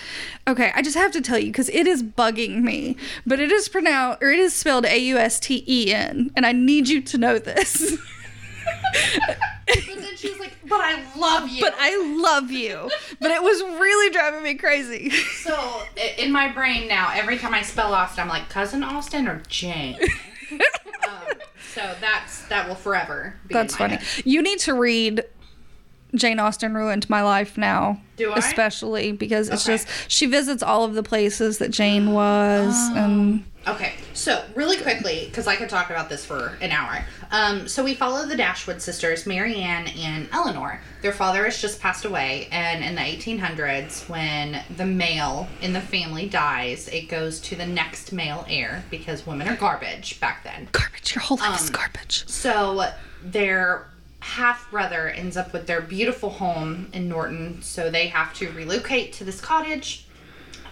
[0.47, 2.95] okay, I just have to tell you because it is bugging me.
[3.25, 6.20] But it is pronounced, or it is spelled A U S T E N.
[6.35, 7.97] And I need you to know this.
[9.73, 11.61] But then she was like, but I love you.
[11.61, 12.89] but I love you.
[13.19, 15.09] But it was really driving me crazy.
[15.43, 15.83] so
[16.17, 19.97] in my brain now, every time I spell Austin, I'm like, cousin Austin or Jane?
[21.07, 21.37] um,
[21.73, 23.95] so that's, that will forever be That's funny.
[23.95, 24.25] head.
[24.25, 25.23] You need to read
[26.15, 27.99] Jane Austen ruined my life now.
[28.17, 28.37] Do I?
[28.37, 29.77] Especially because it's Okay.
[29.77, 32.95] just she visits all of the places that Jane was Oh.
[32.97, 37.05] and Okay, so really quickly, because I could talk about this for an hour.
[37.29, 40.81] Um, so we follow the Dashwood sisters, Marianne and Elinor.
[41.03, 45.79] Their father has just passed away, and in the 1800s, when the male in the
[45.81, 50.67] family dies, it goes to the next male heir because women are garbage back then.
[50.71, 51.13] garbage.
[51.13, 52.23] Your whole life is Um, garbage.
[52.27, 52.87] So
[53.23, 53.85] their
[54.21, 59.13] half brother ends up with their beautiful home in Norton, so they have to relocate
[59.13, 60.05] to this cottage.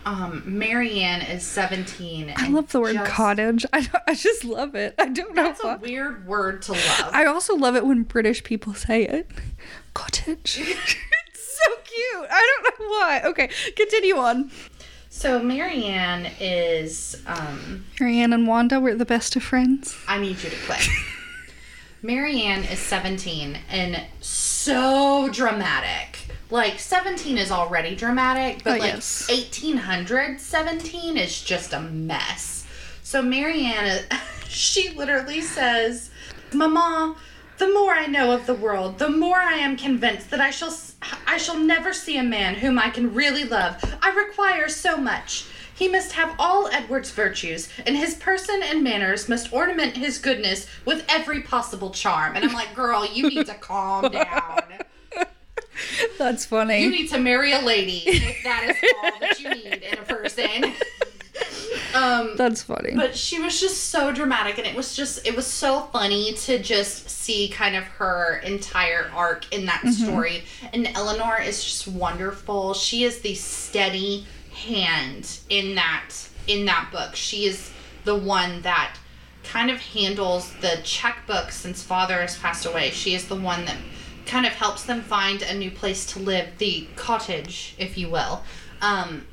[0.06, 2.34] Um, Marianne is 17.
[2.36, 3.66] I love the word cottage.
[3.74, 4.96] I, don't- I just love it.
[4.98, 7.10] I don't know That's a weird word to love.
[7.12, 9.30] I also love it when British people say it.
[9.94, 10.58] Cottage.
[10.62, 12.28] it's so cute.
[12.32, 13.22] I don't know why.
[13.26, 14.52] Okay, continue on.
[15.10, 19.98] so Marianne is um Marianne and Wanda were the best of friends.
[20.08, 20.88] I need you to quit.
[22.02, 26.18] Marianne is 17 and so dramatic.
[26.50, 29.28] Like 17 is already dramatic, but Oh, like yes.
[29.30, 32.66] 1800 17 is just a mess.
[33.04, 34.06] So Marianne
[34.48, 36.10] she literally says,
[36.54, 37.16] "Mama,
[37.60, 40.74] the more I know of the world, the more I am convinced that I shall
[41.28, 43.76] I shall never see a man whom I can really love.
[44.02, 45.46] I require so much.
[45.80, 50.68] He must have all Edward's virtues, and his person and manners must ornament his goodness
[50.84, 52.36] with every possible charm.
[52.36, 54.62] And I'm like, girl, you need to calm down.
[56.18, 56.82] That's funny.
[56.82, 60.02] You need to marry a lady if that is all that you need in a
[60.02, 60.74] person.
[61.96, 62.94] um, That's funny.
[62.94, 66.60] but she was just so dramatic, and it was just it was so funny to
[66.62, 70.44] just see kind of her entire arc in that story.
[70.74, 72.74] And Elinor is just wonderful.
[72.74, 74.26] She is the steady
[74.60, 76.12] hand in that
[76.48, 77.16] in that book.
[77.16, 77.72] She is
[78.06, 78.98] the one that
[79.44, 82.90] kind of handles the checkbook since father has passed away.
[82.90, 83.78] She is the one that
[84.26, 88.44] kind of helps them find a new place to live, the cottage, if you will.
[88.82, 89.26] Um,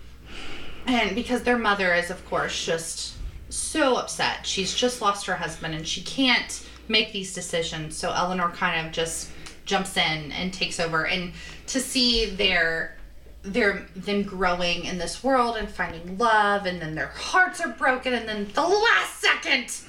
[0.87, 3.15] and because their mother is, of course, just
[3.49, 4.47] so upset.
[4.47, 7.97] She's just lost her husband and she can't make these decisions.
[7.97, 9.31] So Elinor kind of just
[9.65, 11.07] jumps in and takes over.
[11.07, 11.33] And
[11.69, 12.96] to see their
[13.47, 18.13] their them growing in this world and finding love and then their hearts are broken
[18.13, 19.81] and then the last second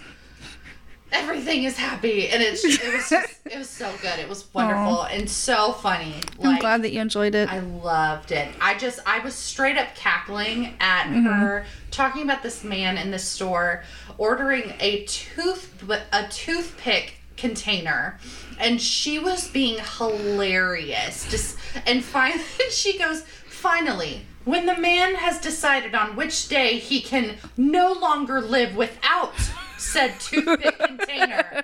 [1.11, 5.03] everything is happy and it's it was just, it was so good it was wonderful
[5.03, 7.49] and so funny I'm glad that you enjoyed it.
[7.49, 8.53] I loved it.
[8.61, 11.25] I just I was straight up cackling at mm-hmm.
[11.25, 13.83] her talking about this man in the store
[14.17, 18.19] ordering a tooth a toothpick container
[18.59, 21.29] and she was being hilarious.
[21.29, 23.23] Just and finally she goes,
[23.57, 29.33] "Finally, when the man has decided on which day he can no longer live without
[29.77, 31.63] said toothpick container,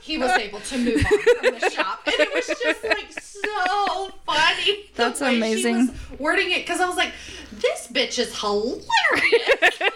[0.00, 2.00] he was able to move on from the shop.
[2.06, 4.90] And it was just like so funny.
[4.94, 5.86] the That's way amazing.
[5.86, 7.12] She was wording it because I was like,
[7.52, 9.80] this bitch is hilarious.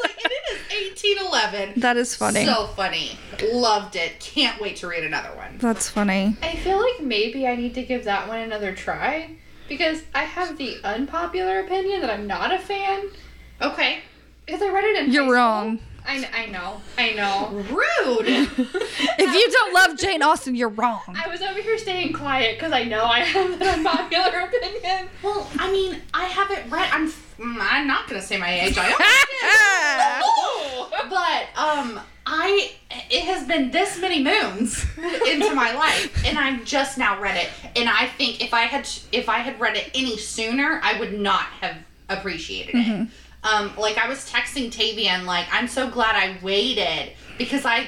[0.00, 1.80] Like, and it is 1811.
[1.80, 2.44] that is funny.
[2.44, 3.18] So funny.
[3.52, 4.20] Loved it.
[4.20, 5.58] Can't wait to read another one.
[5.58, 6.36] That's funny.
[6.40, 9.30] I feel like maybe I need to give that one another try
[9.68, 13.04] because I have the unpopular opinion that I'm not a fan
[13.60, 14.00] Okay.
[14.46, 15.12] because I read it in.
[15.12, 15.34] You're high school.
[15.34, 15.80] wrong.
[16.08, 16.80] I, I know.
[16.96, 17.50] I know.
[17.70, 18.48] Rude.
[19.20, 21.02] If you don't love Jane Austen, you're wrong.
[21.08, 25.08] I was over here staying quiet because I know I have an unpopular opinion.
[25.22, 26.88] well, I mean, I haven't read.
[26.92, 27.08] I'm.
[27.08, 28.76] mm, I'm not gonna say my age.
[28.78, 28.98] I almost
[31.00, 31.10] did.
[31.10, 32.72] but um, I
[33.10, 34.84] it has been this many moons
[35.26, 37.50] into my life, and I've just now read it.
[37.76, 41.18] And I think if I had if I had read it any sooner, I would
[41.18, 41.76] not have
[42.08, 43.08] appreciated it.
[43.44, 47.86] Um, like I was texting Tavian, like I'm so glad I waited because I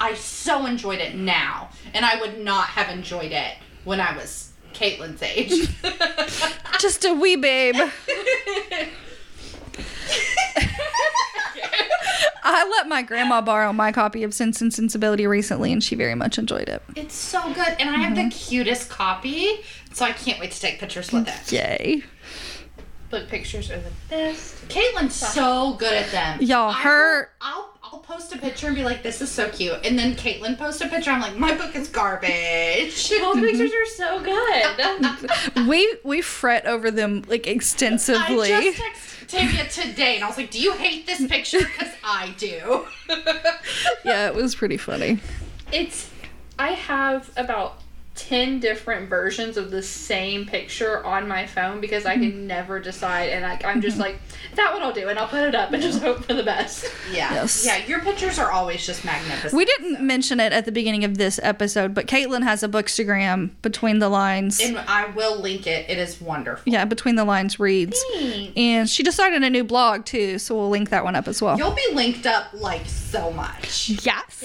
[0.00, 4.52] I so enjoyed it now, and I would not have enjoyed it when I was
[4.74, 5.68] Caitlin's age.
[6.80, 7.76] Just a wee babe.
[12.46, 16.14] I let my grandma borrow my copy of Sense and Sensibility recently, and she very
[16.14, 16.82] much enjoyed it.
[16.94, 19.60] it's so good, and I have the cutest copy,
[19.94, 21.52] so I can't wait to take pictures with it.
[21.52, 22.02] Yay.
[23.10, 24.66] Book pictures are the best.
[24.68, 26.40] Caitlin's so good at them.
[26.42, 29.48] Y'all, I her- will- I'll I'll post a picture and be like, "This is so
[29.50, 31.10] cute," and then Caitlin posts a picture.
[31.12, 35.66] I'm like, "My book is garbage." Both pictures are so good.
[35.68, 38.52] We we fret over them like extensively.
[38.52, 41.58] I just texted Tavia today, and I was like, "Do you hate this picture?
[41.60, 42.86] Because I do."
[44.04, 45.20] yeah, it was pretty funny.
[45.70, 46.10] it's
[46.58, 47.80] I have about
[48.14, 52.46] 10 different versions of the same picture on my phone because I can mm-hmm.
[52.46, 54.12] never decide and I, I'm just mm-hmm.
[54.12, 54.20] like
[54.54, 56.84] that one I'll do and I'll put it up and just hope for the best.
[57.12, 57.66] Yeah, Yes.
[57.66, 57.84] yeah.
[57.86, 59.52] Your pictures are always just magnificent.
[59.52, 63.50] We didn't mention it at the beginning of this episode, but Caitlin has a bookstagram
[63.62, 64.60] between the lines.
[64.60, 65.90] and I will link it.
[65.90, 66.72] It is wonderful.
[66.72, 68.02] yeah, between the lines reads.
[68.56, 71.42] And she just started a new blog too, so we'll link that one up as
[71.42, 71.58] well.
[71.58, 73.90] You'll be linked up like so much.
[74.04, 74.44] Yes.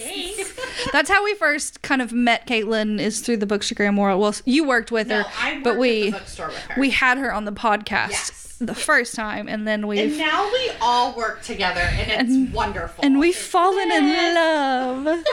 [0.91, 4.19] That's how we first kind of met Caitlin is through the Bookstagram world.
[4.21, 6.79] Well, you worked with No, her, I worked but at we the bookstore with her.
[6.79, 8.57] we had her on the podcast Yes.
[8.59, 13.03] the first time, and then we've and now we all work together, and it's wonderful.
[13.03, 15.07] and we've fallen in love.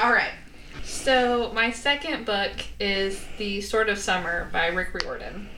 [0.00, 0.30] all right.
[0.84, 2.50] So my second book
[2.80, 5.48] is The Sword of Summer by Rick Riordan,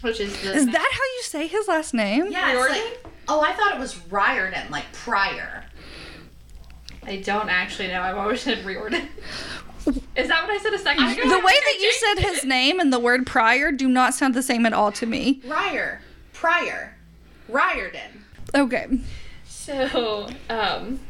[0.00, 2.26] which is the Is that how you say his last name?
[2.30, 2.76] Yeah, it's Riordan?
[2.78, 3.06] like.
[3.28, 5.64] Oh, I thought it was Riordan, like prior.
[7.04, 8.00] I don't actually know.
[8.02, 9.08] I've always said Riordan.
[10.16, 11.28] Is that what I said a second ago?
[11.28, 14.42] The way that you said his name and the word prior do not sound the
[14.42, 15.40] same at all to me.
[15.44, 15.98] Rior.
[16.32, 16.96] Prior.
[17.48, 18.24] Riordan.
[18.54, 18.86] Okay.
[19.44, 21.00] So, um,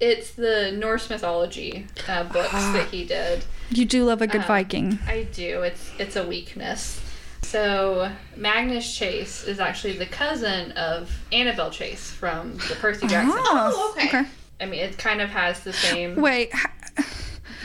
[0.00, 3.44] it's the Norse mythology uh, books that he did.
[3.70, 4.98] You do love a good Um, Viking.
[5.06, 5.62] I do.
[5.62, 7.00] It's it's a weakness.
[7.42, 13.38] So Magnus Chase is actually the cousin of Annabelle Chase from the Percy Jackson.
[13.38, 14.24] Oh, okay.
[14.60, 16.16] I mean, it kind of has the same.
[16.16, 16.52] Wait.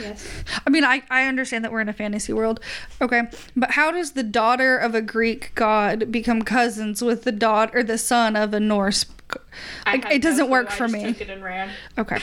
[0.00, 0.26] H- Yes.
[0.66, 2.60] I mean, I, I understand that we're in a fantasy world.
[3.00, 3.22] Okay.
[3.56, 7.82] But how does the daughter of a Greek god become cousins with the daughter or
[7.82, 9.04] the son of a Norse?
[9.04, 9.10] g-
[9.86, 10.74] I Like, it doesn't no work clue.
[10.74, 11.12] I for just me.
[11.12, 11.70] Took it and ran.
[11.98, 12.18] Okay.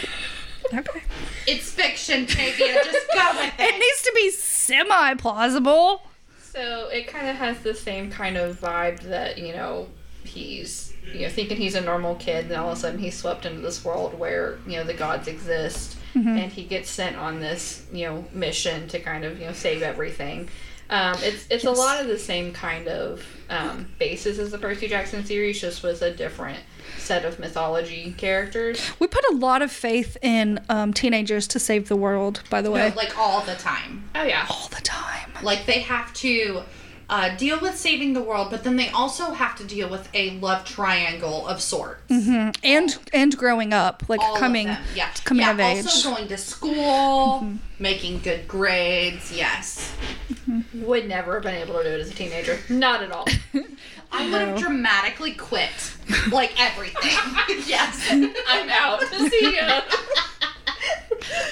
[0.73, 1.01] Okay.
[1.47, 2.73] It's fiction, Tavia.
[2.83, 3.79] Just go with It it.
[3.79, 6.01] needs to be semi plausible.
[6.41, 9.87] So it kind of has the same kind of vibe that you know
[10.23, 13.45] he's you know thinking he's a normal kid, and all of a sudden he's swept
[13.45, 17.85] into this world where you know the gods exist, and he gets sent on this
[17.91, 20.49] you know mission to kind of you know save everything.
[20.89, 24.87] Um, it's it's a lot of the same kind of um, basis as the Percy
[24.87, 26.59] Jackson series, just with a different
[26.97, 28.79] set of mythology characters.
[28.99, 32.71] We put a lot of faith in um, teenagers to save the world, by the
[32.71, 32.89] way.
[32.89, 34.09] No, like all the time.
[34.15, 35.31] Oh yeah, All the time.
[35.43, 36.63] Like they have to
[37.09, 40.31] uh, deal with saving the world, but then they also have to deal with a
[40.39, 42.01] love triangle of sorts.
[42.09, 42.51] Mm-hmm.
[42.63, 44.85] And and growing up, like All coming of them.
[44.95, 45.11] Yeah.
[45.23, 45.85] coming yeah, of age.
[45.85, 47.55] Also going to school, mm-hmm.
[47.79, 49.31] making good grades.
[49.31, 49.93] Yes.
[50.29, 50.85] Mm-hmm.
[50.85, 52.59] would never have been able to do it as a teenager.
[52.69, 53.25] Not at all.
[54.11, 55.93] I would have dramatically quit,
[56.31, 57.17] like everything.
[57.67, 58.07] yes.
[58.11, 59.03] I'm out.
[59.03, 59.81] See ya.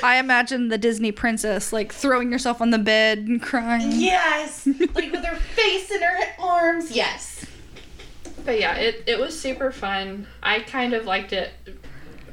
[0.04, 3.92] I imagine the Disney princess like throwing herself on the bed and crying.
[3.94, 4.68] Yes.
[4.94, 6.92] Like with her face in her arms.
[6.92, 7.46] Yes.
[8.44, 10.28] But yeah, it, it was super fun.
[10.44, 11.52] I kind of liked it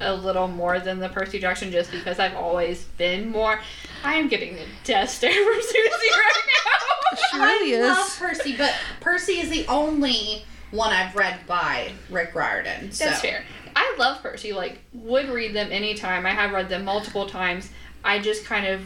[0.00, 3.60] a little more than the Percy Jackson just because I've always been more.
[4.04, 6.78] I am getting the death stare from Susie right now.
[7.30, 8.16] She really I love.
[8.18, 12.90] Percy, but Percy is the only one I've read by Rick Riordan.
[12.90, 13.04] So.
[13.04, 13.44] That's fair.
[13.74, 14.52] I love Percy.
[14.52, 16.26] Like, would read them anytime.
[16.26, 17.70] I have read them multiple times.
[18.04, 18.82] I just kind of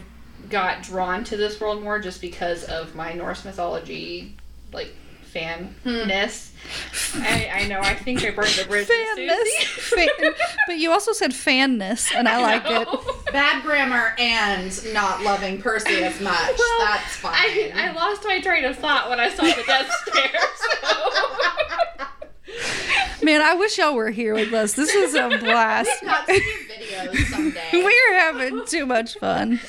[0.49, 4.35] got drawn to this world more just because of my Norse mythology,
[4.71, 6.53] like, fanness.
[7.13, 7.21] Hmm.
[7.23, 9.67] I, I know, I think I burned the bridge Fanness.
[9.67, 10.33] Fan-
[10.67, 12.87] but you also said fanness, and I like it.
[13.31, 16.57] Bad grammar and not loving Percy as much.
[16.57, 17.33] Well, That's fine.
[17.35, 20.41] I, I lost my train of thought when I saw the death stare.
[20.81, 22.05] So.
[23.23, 24.73] Man, I wish y'all were here with us.
[24.73, 25.89] This is a blast.
[26.03, 27.69] got to do videos someday.
[27.73, 29.59] We're having too much fun.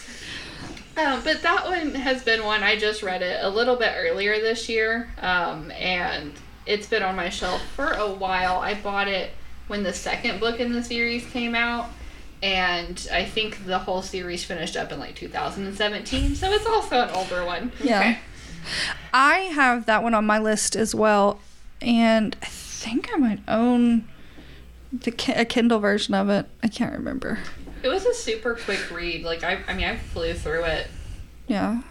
[0.96, 4.40] Um, but that one has been one I just read it a little bit earlier
[4.40, 6.32] this year, um, and
[6.66, 8.58] it's been on my shelf for a while.
[8.58, 9.30] I bought it
[9.68, 11.88] when the second book in the series came out,
[12.42, 17.10] and I think the whole series finished up in like 2017, so it's also an
[17.10, 17.70] older one.
[17.82, 18.18] Yeah.
[19.14, 21.40] I have that one on my list as well.
[21.80, 22.46] And I
[22.78, 24.06] think I might own
[24.92, 26.46] the a Kindle version of it.
[26.62, 27.38] I can't remember.
[27.82, 29.24] It was a super quick read.
[29.24, 30.86] Like I, I mean, I flew through it.
[31.46, 31.82] Yeah.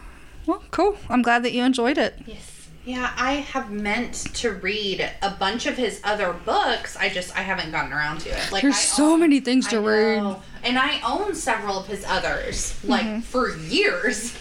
[0.45, 0.97] Well, cool.
[1.09, 2.15] I'm glad that you enjoyed it.
[2.25, 2.53] Yes.
[2.85, 6.95] Yeah, I have meant to read a bunch of his other books.
[6.95, 8.49] I just I haven't gotten around to it.
[8.51, 10.17] Like There's I so own- many things I to read.
[10.19, 10.41] know.
[10.63, 13.19] and I own several of his others, like Mm-hmm.
[13.21, 14.37] for years.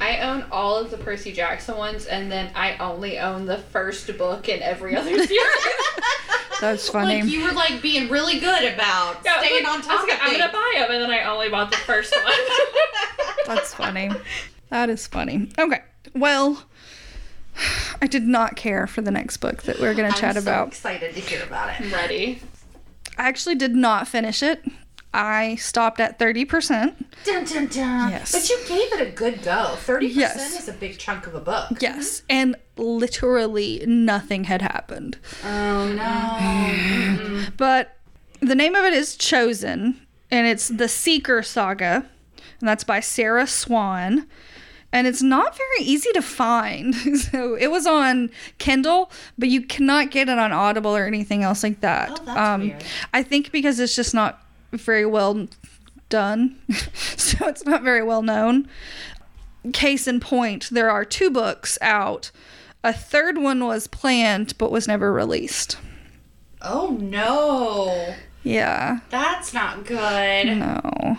[0.00, 4.16] I own all of the Percy Jackson ones, and then I only own the first
[4.18, 5.38] book in every other series.
[6.60, 7.22] That's funny.
[7.22, 10.08] Like you were like being really good about Yeah, staying like, on I top was
[10.08, 10.38] like, of I'm things.
[10.40, 12.32] gonna buy them, and then I only bought the first one.
[13.46, 14.10] That's funny.
[14.70, 15.48] That is funny.
[15.58, 15.82] Okay.
[16.14, 16.62] Well,
[18.02, 20.50] I did not care for the next book that we're going to chat I'm so
[20.50, 20.68] about.
[20.68, 21.80] excited to hear about it.
[21.80, 22.40] I'm ready.
[23.16, 24.64] I actually did not finish it.
[25.14, 26.94] I stopped at 30%.
[27.24, 28.10] Dun, dun, dun.
[28.10, 28.32] Yes.
[28.32, 29.76] But you gave it a good go.
[29.78, 30.58] 30% Yes.
[30.60, 31.80] is a big chunk of a book.
[31.80, 32.22] Yes.
[32.28, 35.18] And literally nothing had happened.
[35.44, 37.44] Oh no.
[37.56, 37.96] But
[38.40, 40.00] the name of it is Chosen,
[40.30, 42.04] and it's the Seeker Saga,
[42.60, 44.26] and that's by Sarah Swan.
[44.92, 46.94] And it's not very easy to find.
[47.18, 51.62] So it was on Kindle, but you cannot get it on Audible or anything else
[51.64, 52.10] like that.
[52.10, 52.84] Um, Oh, that's weird.
[53.12, 54.43] I think because it's just not
[54.76, 55.46] very well
[56.08, 56.56] done.
[56.94, 58.68] so it's not very well known.
[59.72, 62.30] Case in point, there are two books out.
[62.82, 65.78] A third one was planned but was never released.
[66.60, 68.14] Oh no.
[68.42, 69.00] Yeah.
[69.10, 70.46] That's not good.
[70.58, 71.16] No.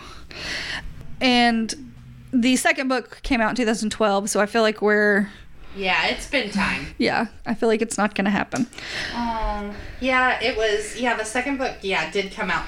[1.22, 1.91] And
[2.32, 5.30] the second book came out in 2012, so I feel like we're
[5.76, 6.88] Yeah, it's been time.
[6.97, 8.68] yeah, I feel like it's not going to happen.
[9.16, 10.99] Um, yeah, it was.
[10.99, 12.66] Yeah, the second book, yeah, did come out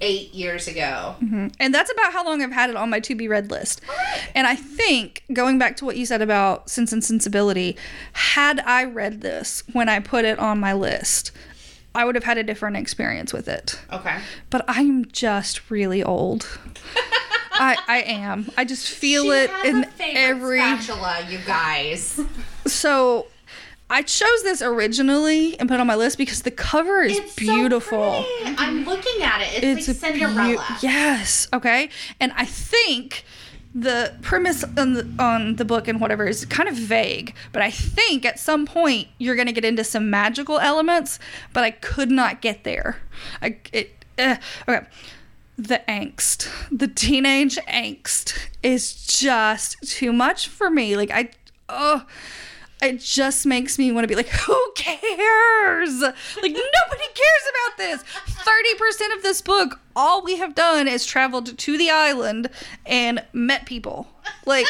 [0.00, 1.16] eight years ago.
[1.22, 1.48] Mm-hmm.
[1.60, 3.80] And that's about how long I've had it on my to be read list.
[4.34, 7.76] And I think going back to what you said about Sense and Sensibility,
[8.12, 11.32] had I read this when I put it on my list,
[11.94, 13.80] I would have had a different experience with it.
[13.92, 14.18] Okay.
[14.50, 16.46] But I'm just really old.
[17.58, 18.50] I I am.
[18.56, 22.20] I just feel She it in every spatula, you guys.
[22.66, 23.28] So
[23.88, 27.32] I chose this originally and put it on my list because the cover is It's
[27.34, 28.24] so beautiful.
[28.42, 28.56] pretty.
[28.58, 29.62] I'm looking at it.
[29.62, 30.78] It's, like a beau- Cinderella.
[30.82, 31.46] yes.
[31.52, 31.88] Okay.
[32.18, 33.24] And I think
[33.74, 37.70] the premise on the, on the book and whatever is kind of vague, but I
[37.70, 41.18] think at some point you're going to get into some magical elements,
[41.52, 42.96] but I could not get there.
[43.42, 44.86] I it uh, okay.
[45.58, 50.96] The angst, the teenage angst is just too much for me.
[50.96, 51.28] Like I
[51.68, 52.04] oh
[52.82, 56.00] it just makes me want to be like, who cares?
[56.00, 58.02] Like, nobody cares about this.
[58.02, 62.50] 30% of this book, all we have done is traveled to the island
[62.84, 64.08] and met people.
[64.44, 64.66] Like,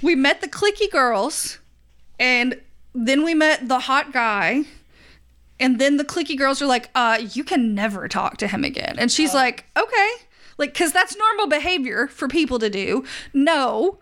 [0.00, 1.58] we met the clicky girls,
[2.18, 2.60] and
[2.94, 4.62] then we met the hot guy.
[5.58, 8.96] And then the clicky girls are like, uh, you can never talk to him again.
[8.98, 10.10] And she's like, okay.
[10.58, 13.04] Like, because that's normal behavior for people to do.
[13.32, 13.98] No.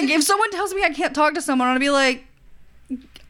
[0.00, 2.24] Like, if someone tells me I can't talk to someone, I'm gonna be like,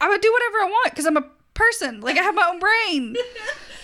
[0.01, 2.01] I would do whatever I want because I'm a person.
[2.01, 3.15] Like I have my own brain.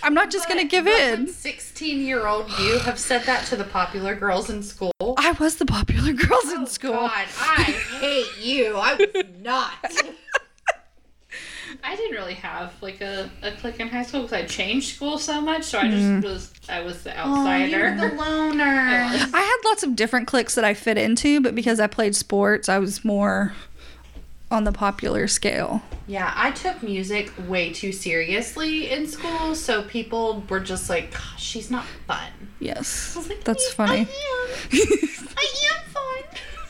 [0.01, 1.27] I'm not just gonna give in.
[1.27, 4.91] 16 year old you have said that to the popular girls in school.
[5.17, 6.91] I was the popular girls in oh, school.
[6.91, 7.63] God, I
[7.99, 8.77] hate you.
[8.77, 9.93] I was not.
[11.85, 15.17] I didn't really have like a, a clique in high school because I changed school
[15.19, 15.63] so much.
[15.65, 16.23] So I just mm.
[16.23, 17.67] was I was the Oh, outsider.
[17.77, 18.63] you're the loner.
[18.63, 19.29] I.
[19.33, 22.67] I had lots of different cliques that I fit into, but because I played sports,
[22.69, 23.53] I was more
[24.51, 25.81] on the popular scale.
[26.07, 31.71] Yeah, I took music way too seriously in school, so people were just like, she's
[31.71, 32.31] not fun.
[32.59, 33.99] Yes, I was like, that's "I funny.
[34.01, 34.07] am.
[34.73, 35.84] I am fun.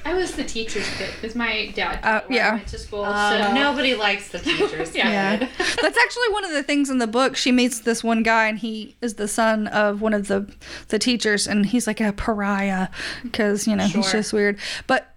[0.05, 2.53] I was the teacher's kid because my dad Uh, yeah.
[2.55, 3.03] Went to school.
[3.03, 4.95] Uh, so nobody likes the teachers.
[4.95, 5.09] Yeah.
[5.09, 5.37] Yeah.
[5.57, 7.35] That's actually one of the things in the book.
[7.35, 10.53] She meets this one guy, and he is the son of one of the
[10.89, 12.89] the teachers, and he's like a pariah
[13.23, 14.59] because you know he's just weird.
[14.85, 15.07] But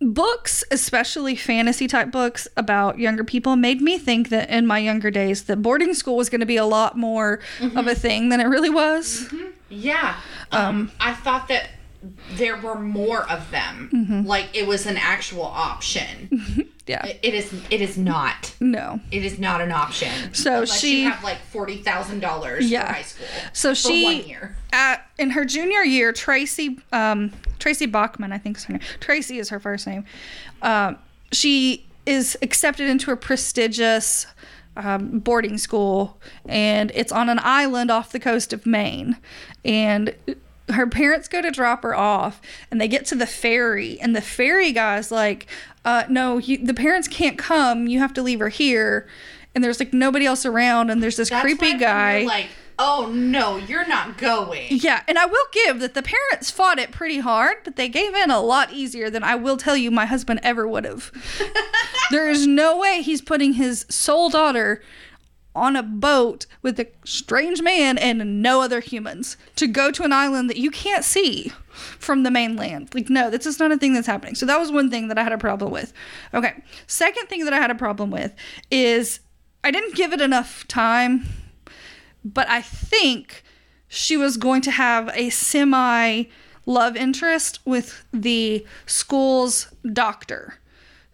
[0.00, 5.10] books, especially fantasy type books about younger people, made me think that in my younger
[5.10, 7.40] days that boarding school was going to be a lot more
[7.76, 9.32] of a thing than it really was.
[9.68, 10.16] Yeah.
[10.50, 11.68] Um, I thought that
[12.32, 14.24] there were more of them.
[14.26, 16.66] Like it was an actual option.
[16.86, 17.52] Yeah, It- is.
[17.70, 18.52] It is not.
[18.58, 18.98] no.
[19.12, 20.34] It is not an option.
[20.34, 22.84] So Unless she- you have like forty thousand dollars Yeah.
[22.88, 23.26] for high school.
[23.52, 24.56] So she one year.
[24.72, 27.30] at in her junior year, Tracy um,
[27.60, 28.82] Tracy Bachman, I think is her name.
[28.98, 30.04] Tracy is her first name.
[30.62, 30.98] Um,
[31.30, 34.26] she is accepted into a prestigious
[34.76, 39.16] um, boarding school, and it's on an island off the coast of Maine.
[39.64, 40.12] And
[40.72, 42.40] her parents go to drop her off,
[42.70, 45.46] and they get to the ferry, and the ferry guy's like,
[45.84, 47.86] uh, "No, you, the parents can't come.
[47.86, 49.06] You have to leave her here."
[49.54, 52.22] and there's like nobody else around, and there's this That's creepy guy.
[52.22, 52.48] Like,
[52.78, 54.66] oh no, you're not going.
[54.70, 58.14] Yeah, and I will give that the parents fought it pretty hard, but they gave
[58.14, 61.10] in a lot easier than I will tell you my husband ever would have.
[62.10, 64.82] there is no way he's putting his sole daughter
[65.54, 70.12] on a boat with a strange man and no other humans to go to an
[70.12, 72.94] island that you can't see from the mainland.
[72.94, 74.34] Like, no, that's just not a thing that's happening.
[74.34, 75.92] So that was one thing that I had a problem with.
[76.32, 76.62] Okay.
[76.86, 78.34] Second thing that I had a problem with
[78.70, 79.20] is
[79.64, 81.26] I didn't give it enough time,
[82.24, 83.42] but I think
[83.88, 86.24] she was going to have a semi
[86.64, 90.54] love interest with the school's doctor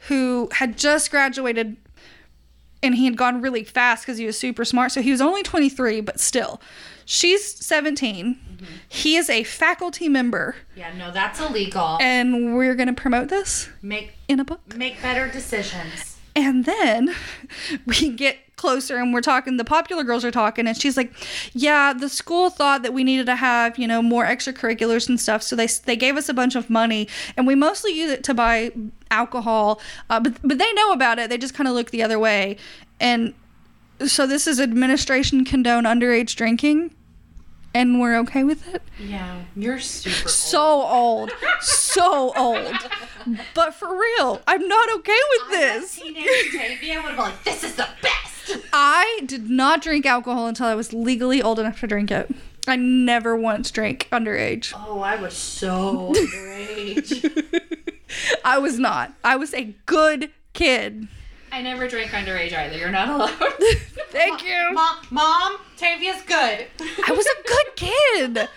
[0.08, 1.76] who had just graduated
[2.86, 4.92] and he had gone really fast because he was super smart.
[4.92, 6.60] So he was only 23, but still.
[7.04, 8.34] She's 17.
[8.34, 8.64] Mm-hmm.
[8.88, 11.98] He is a faculty member, Yeah, no, that's illegal.
[12.00, 14.74] and we're going to promote this Make in a book.
[14.76, 16.16] make better decisions.
[16.34, 17.14] And then
[17.86, 21.12] we get closer and we're talking, the popular girls are talking, and she's like,
[21.52, 25.42] Yeah, the school thought that we needed to have, you know, more extracurriculars and stuff.
[25.42, 28.34] So they, they gave us a bunch of money, and we mostly use it to
[28.34, 28.72] buy
[29.10, 29.80] alcohol.
[30.10, 31.30] Uh, but, but they know about it.
[31.30, 32.56] They just kind of look the other way.
[32.98, 33.34] And
[34.06, 36.94] so this is administration condone underage drinking,
[37.74, 38.82] and we're okay with it.
[38.98, 41.30] Yeah, you're super So old,
[41.60, 42.74] so old.
[43.54, 45.96] But for real, I'm not okay with this.
[45.96, 48.35] Teenage Tavia would have been like, this is the best.
[48.72, 52.30] I did not drink alcohol until I was legally old enough to drink it.
[52.68, 54.72] I never once drank underage.
[54.76, 57.62] Oh, I was so underage.
[58.44, 59.12] I was not.
[59.22, 61.08] I was a good kid.
[61.52, 62.76] I never drank underage either.
[62.76, 63.30] You're not allowed.
[64.10, 64.72] Thank you.
[64.72, 66.66] Mom, Mom, Tavia's good.
[67.06, 68.48] I was a good kid.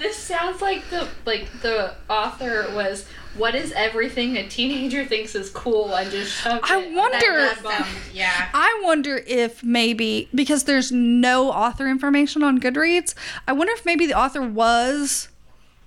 [0.00, 3.06] This sounds like the like the author was.
[3.36, 7.12] What is everything a teenager thinks is cool and just shoved I it wonder- up
[7.12, 7.86] That their does bum.
[8.12, 8.48] yeah.
[8.52, 13.14] I wonder if maybe because there's no author information on Goodreads,
[13.46, 15.28] I wonder if maybe the author was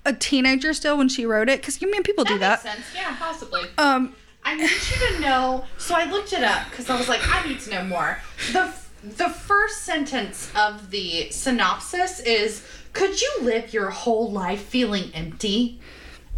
[0.05, 2.78] a teenager still when she wrote it because you mean people do That that.
[2.78, 2.95] makes sense.
[2.95, 3.64] Yeah, possibly.
[3.78, 5.66] Um, I need you to know.
[5.78, 8.20] So I looked it up because I was like, I need to know more.
[8.53, 15.12] The the first sentence of the synopsis is, "Could you live your whole life feeling
[15.14, 15.80] empty?"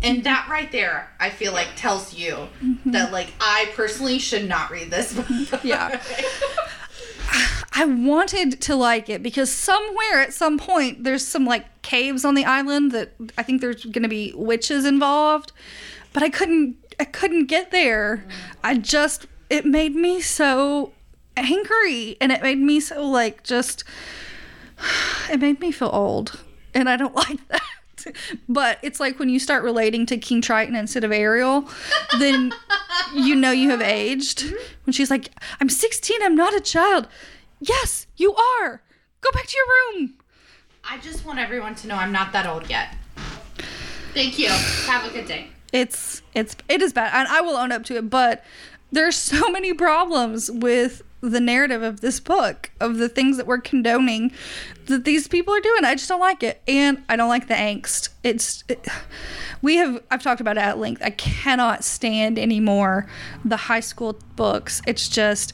[0.02, 2.92] And that right there, I feel like tells you mm-hmm.
[2.92, 5.64] that like I personally should not read this book.
[5.64, 6.02] Yeah.
[7.78, 12.36] I wanted to like it because somewhere at some point there's some like caves on
[12.36, 15.52] the island that I think there's going to be witches involved,
[16.14, 18.18] but I couldn't I couldn't get there.
[18.28, 18.32] Mm.
[18.64, 20.94] I just it made me so
[21.36, 23.84] angry and it made me so like just
[25.30, 26.40] it made me feel old
[26.76, 27.62] and I don't like that.
[28.48, 31.68] But it's like when you start relating to King Triton instead of Ariel,
[32.20, 32.54] then
[33.16, 34.54] you know you have aged.
[34.84, 37.08] When she's like, I'm 16, I'm not a child.
[37.60, 38.84] Yes, you are.
[39.22, 39.66] Go back to your
[40.02, 40.14] room.
[40.84, 42.96] I just want everyone to know I'm not that old yet.
[44.14, 44.50] Thank you.
[44.50, 45.48] Have a good day.
[45.74, 47.12] It's it's it is bad.
[47.14, 48.44] And I will own up to it, but
[48.92, 51.02] there's so many problems with
[51.32, 54.32] the narrative of this book, of the things that we're condoning
[54.86, 55.84] that these people are doing.
[55.84, 56.62] I just don't like it.
[56.68, 58.10] And I don't like the angst.
[58.24, 58.88] It's it,
[59.62, 61.02] we have I've talked about it at length.
[61.04, 63.08] I cannot stand anymore
[63.44, 64.82] the high school books.
[64.88, 65.54] It's just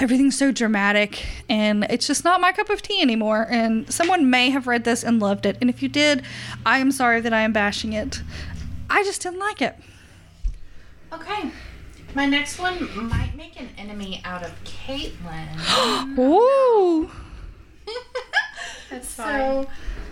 [0.00, 4.50] everything's so dramatic and it's just not my cup of tea anymore and someone may
[4.50, 6.22] have read this and loved it and if you did
[6.66, 8.20] i am sorry that i am bashing it
[8.90, 9.74] i just didn't like it
[11.12, 11.50] Okay.
[12.14, 16.18] My next one might make an enemy out of Caitlin.
[16.18, 17.10] Ooh.
[18.90, 19.66] That's so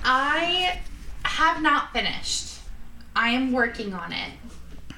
[0.05, 0.81] I
[1.25, 2.61] have not finished.
[3.15, 4.33] I am working on it.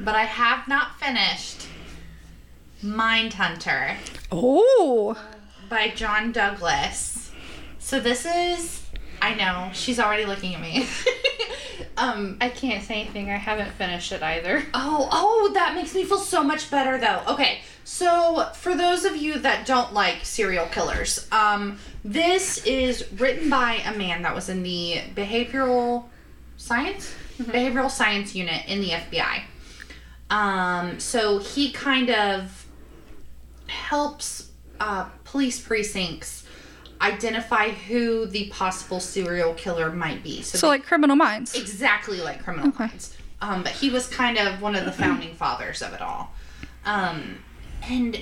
[0.01, 1.66] But I have not finished
[2.82, 3.96] Mindhunter.
[4.30, 5.16] Oh.
[5.68, 7.32] by John Douglas.
[7.78, 8.82] So this is
[9.20, 10.86] I know, she's already looking at me.
[11.96, 13.30] um I can't say anything.
[13.30, 14.62] I haven't finished it either.
[14.74, 17.22] Oh, oh, that makes me feel so much better though.
[17.28, 23.50] Okay, so for those of you that don't like serial killers, um, this is written
[23.50, 26.04] by a man that was in the behavioral
[26.56, 29.42] science behavioral science unit in the FBI.
[30.30, 32.66] Um, so he kind of
[33.66, 34.50] helps
[34.80, 36.44] uh, police precincts
[37.01, 40.42] identify who the possible serial killer might be.
[40.42, 41.55] So like Criminal Minds.
[41.55, 42.86] exactly like Criminal Okay.
[42.86, 43.16] Minds.
[43.40, 46.32] Um, but he was kind of one of the founding fathers of it all.
[46.84, 47.38] Um,
[47.84, 48.20] and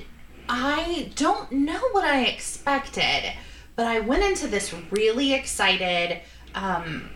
[0.48, 3.32] I don't know what I expected,
[3.76, 6.20] but I went into this really excited.
[6.54, 7.10] Um,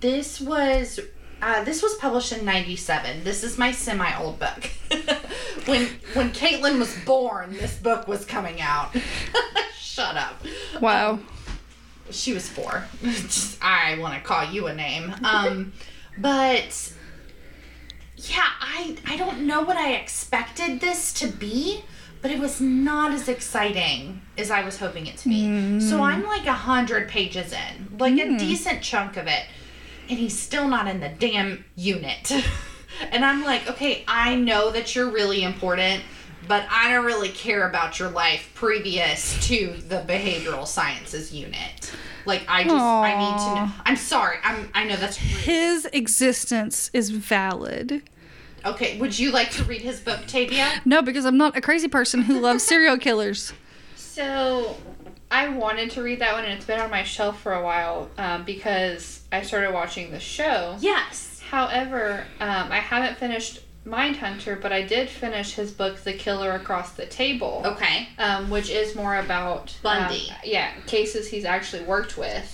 [0.00, 1.00] this was
[1.42, 3.24] uh, this was published in '97.
[3.24, 4.70] This is my semi-old book,
[5.66, 8.96] when when Caitlin was born, this book was coming out.
[9.78, 10.42] Shut up.
[10.80, 11.18] Wow.
[12.10, 12.84] She was four.
[13.02, 15.14] Just, I want to call you a name.
[15.24, 15.72] Um,
[16.18, 16.92] but
[18.16, 21.82] yeah, I I don't know what I expected this to be,
[22.22, 25.80] but it was not as exciting as I was hoping it to be.
[25.80, 29.44] So I'm like a hundred pages in, like a decent chunk of it,
[30.08, 32.32] and he's still not in the damn unit.
[33.10, 36.02] and I'm like, okay, I know that you're really important.
[36.48, 41.92] But I don't really care about your life previous to the behavioral sciences unit.
[42.24, 43.72] Like I just I need to know.
[43.84, 44.36] I'm sorry.
[44.44, 45.30] I'm I know that's rude.
[45.42, 48.02] His existence is valid.
[48.64, 50.82] Okay, would you like to read his book, Tavia?
[50.84, 53.52] No, because I'm not a crazy person who loves serial killers.
[54.16, 54.78] So,
[55.30, 58.08] I wanted to read that one, and it's been on my shelf for a while
[58.16, 60.76] um, because I started watching the show.
[60.80, 61.40] Yes.
[61.50, 66.92] However, um, I haven't finished Mindhunter, but I did finish his book, The Killer Across
[66.94, 68.08] the Table, Okay.
[68.18, 70.28] um, which is more about um, Bundy.
[70.44, 72.52] yeah, cases he's actually worked with.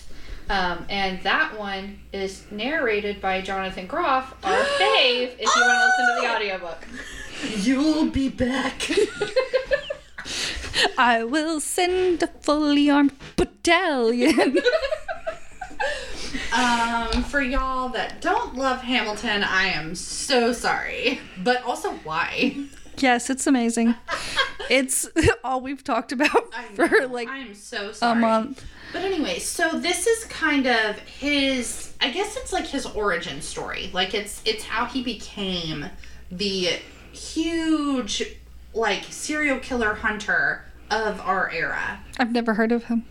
[0.50, 5.86] Um, and that one is narrated by Jonathan Groff, our fave, if you want to
[5.86, 6.86] listen to the audiobook.
[7.66, 8.90] You'll be back.
[10.98, 14.58] I will send a fully armed battalion.
[16.52, 21.20] um, for y'all that don't love Hamilton, I am so sorry.
[21.42, 22.66] But also, why?
[22.98, 23.94] yes, it's amazing.
[24.70, 25.08] It's
[25.44, 28.20] all we've talked about for like I am so a sorry.
[28.20, 28.64] month.
[28.92, 33.90] But anyway, so this is kind of his I guess it's like his origin story.
[33.92, 35.86] Like it's it's how he became
[36.30, 36.78] the
[37.12, 38.24] huge
[38.74, 42.00] like serial killer hunter of our era.
[42.18, 43.04] I've never heard of him.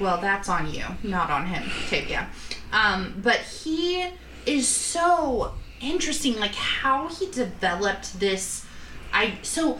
[0.00, 2.28] Well, that's on you, not on him, Tavia.
[2.72, 4.08] Um, but he
[4.46, 8.66] is so interesting, like how he developed this.
[9.12, 9.78] I so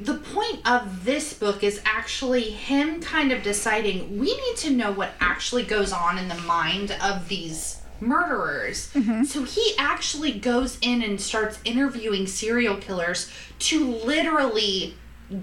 [0.00, 4.92] the point of this book is actually him kind of deciding we need to know
[4.92, 8.92] what actually goes on in the mind of these murderers.
[8.94, 9.24] Mm-hmm.
[9.24, 13.30] So he actually goes in and starts interviewing serial killers
[13.60, 14.94] to literally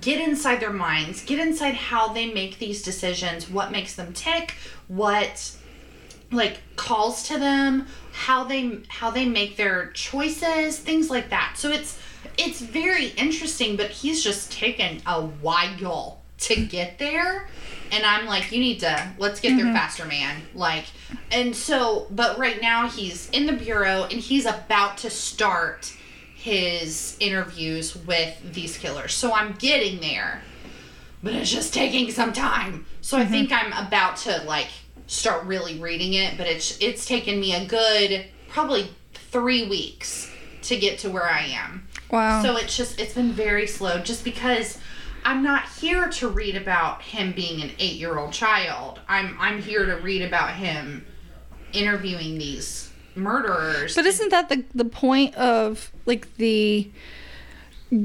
[0.01, 4.55] get inside their minds, get inside how they make these decisions, what makes them tick,
[4.87, 5.55] what
[6.31, 11.53] like calls to them, how they how they make their choices, things like that.
[11.57, 11.99] So it's
[12.37, 17.47] it's very interesting, but he's just taken a while to get there.
[17.91, 19.75] And I'm like, you need to let's get there mm-hmm.
[19.75, 20.41] faster, man.
[20.53, 20.85] Like,
[21.31, 25.93] and so, but right now he's in the bureau and he's about to start
[26.35, 29.13] his interviews with these killers.
[29.13, 30.41] So I'm getting there,
[31.23, 32.85] but it's just taking some time.
[33.01, 33.31] So I mm-hmm.
[33.31, 34.67] think I'm about to like
[35.07, 40.31] start really reading it, but it's it's taken me a good probably three weeks
[40.63, 41.87] to get to where I am.
[42.11, 42.41] Wow.
[42.41, 44.77] So it's just it's been very slow just because
[45.25, 48.99] I'm not here to read about him being an 8-year-old child.
[49.09, 51.05] I'm I'm here to read about him
[51.73, 53.95] interviewing these murderers.
[53.95, 56.91] But isn't that the the point of like the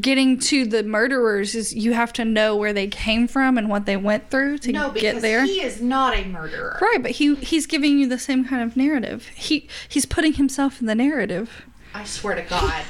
[0.01, 3.87] getting to the murderers is you have to know where they came from and what
[3.87, 4.87] they went through to get there?
[4.89, 5.45] no, because get there.
[5.45, 6.79] he is not a murderer.
[6.81, 9.29] right, but he he's giving you the same kind of narrative.
[9.35, 11.67] He he's putting himself in the narrative.
[11.93, 12.83] I swear to God.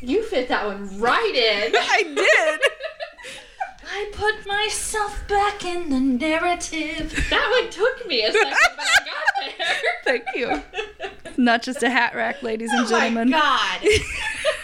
[0.00, 1.72] You fit that one right in.
[1.76, 2.60] I did.
[3.90, 7.10] I put myself back in the narrative.
[7.30, 9.76] That one took me a second, but I got there.
[10.04, 10.62] Thank you.
[11.42, 13.30] Not just a hat rack, ladies and Oh gentlemen.
[13.30, 13.38] my
[13.80, 13.90] God.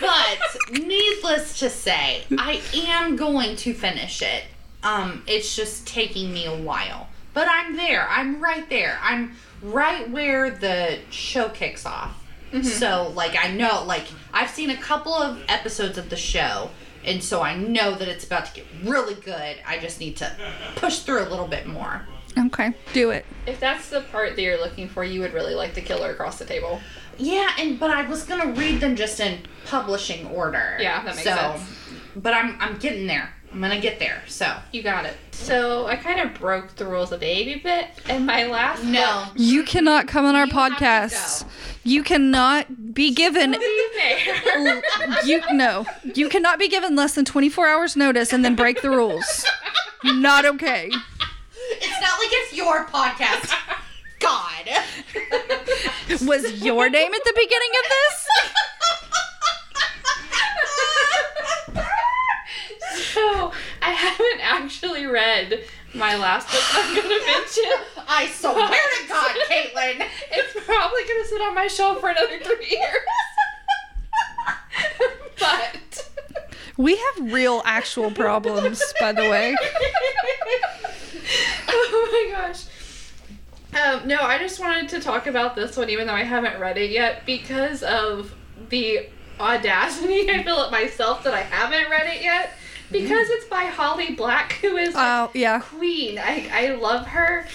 [0.00, 4.44] but needless to say, I am going to finish it.
[4.82, 7.08] Um, it's just taking me a while.
[7.32, 8.06] But I'm there.
[8.08, 8.98] I'm right there.
[9.02, 9.32] I'm
[9.62, 12.22] right where the show kicks off.
[12.54, 12.68] Mm-hmm.
[12.68, 16.70] So, like, I know, like, I've seen a couple of episodes of the show,
[17.04, 19.56] and so I know that it's about to get really good.
[19.66, 20.36] I just need to
[20.76, 22.06] push through a little bit more.
[22.38, 23.26] Okay, do it.
[23.46, 26.38] If that's the part that you're looking for, you would really like the killer across
[26.38, 26.80] the table.
[27.18, 30.76] Yeah, and but I was gonna read them just in publishing order.
[30.80, 31.62] Yeah, that makes so, sense.
[32.16, 33.32] But I'm I'm getting there.
[33.52, 34.22] I'm gonna get there.
[34.26, 35.16] So You got it.
[35.30, 39.62] So I kind of broke the rules a baby bit, and my last no, You
[39.62, 41.46] cannot come on our You have to podcast.
[41.84, 41.90] Go.
[41.90, 44.82] You cannot be given book- be there.
[45.24, 45.86] you no.
[46.14, 49.44] You cannot be given less than 24 hours notice and then break the rules.
[50.04, 50.90] Not okay.
[50.90, 53.52] it's not like it's your podcast.
[54.20, 54.68] God.
[56.26, 58.28] Was your name at the beginning of this?
[63.14, 65.64] so I haven't actually read
[65.94, 67.72] my last book that I'm gonna mention.
[68.08, 70.06] I swear to God, Caitlin.
[70.32, 72.96] It's probably gonna sit on my shelf for another three years.
[75.40, 76.10] but
[76.76, 79.56] We have real actual problems, by the way.
[81.68, 82.66] oh my gosh.
[83.74, 86.78] Um, no, I just wanted to talk about this one, even though I haven't read
[86.78, 88.32] it yet, because of
[88.68, 89.08] the
[89.40, 92.50] audacity I feel it myself that I haven't read it yet.
[92.90, 95.60] Because it's by Holly Black, who is Oh, yeah.
[95.60, 96.18] queen.
[96.18, 97.46] I, I love her.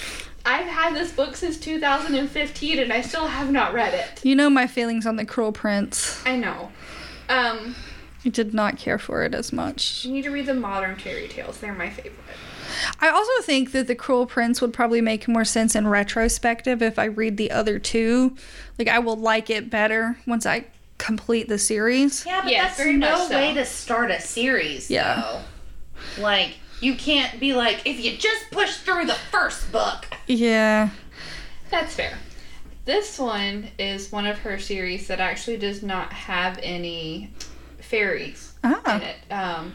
[0.46, 4.24] I've had this book since 2015 and I still have not read it.
[4.26, 6.22] You know my feelings on the Cruel Prince.
[6.26, 6.72] I know.
[7.30, 7.76] Um,
[8.26, 10.04] I did not care for it as much.
[10.06, 11.60] you need to read the modern fairy tales.
[11.60, 12.14] They're my favorite.
[13.00, 16.98] I also think that the Cruel Prince would probably make more sense in retrospective if
[17.00, 18.36] I read the other two.
[18.78, 20.66] Like I will like it better once I
[21.00, 22.24] complete the series.
[22.26, 23.36] Yeah, but Yes, that's very no much so.
[23.36, 24.92] way to start a series.
[24.92, 25.42] Yeah.
[26.18, 26.22] Though.
[26.22, 30.06] Like you can't be like if you just push through the first book.
[30.28, 30.90] Yeah.
[31.72, 32.18] That's fair.
[32.86, 37.32] This one is one of her series that actually does not have any
[37.80, 39.02] fairies in Ah.
[39.02, 39.34] it.
[39.34, 39.74] Um,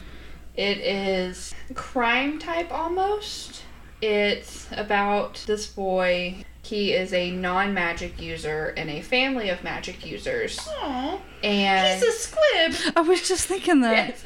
[0.57, 3.64] it is crime type almost.
[4.05, 6.45] It's about this boy.
[6.63, 10.59] He is a non magic user in a family of magic users.
[10.59, 11.21] Aww.
[11.43, 12.95] And He's a squib.
[12.97, 14.09] I was just thinking that.
[14.09, 14.25] Yes.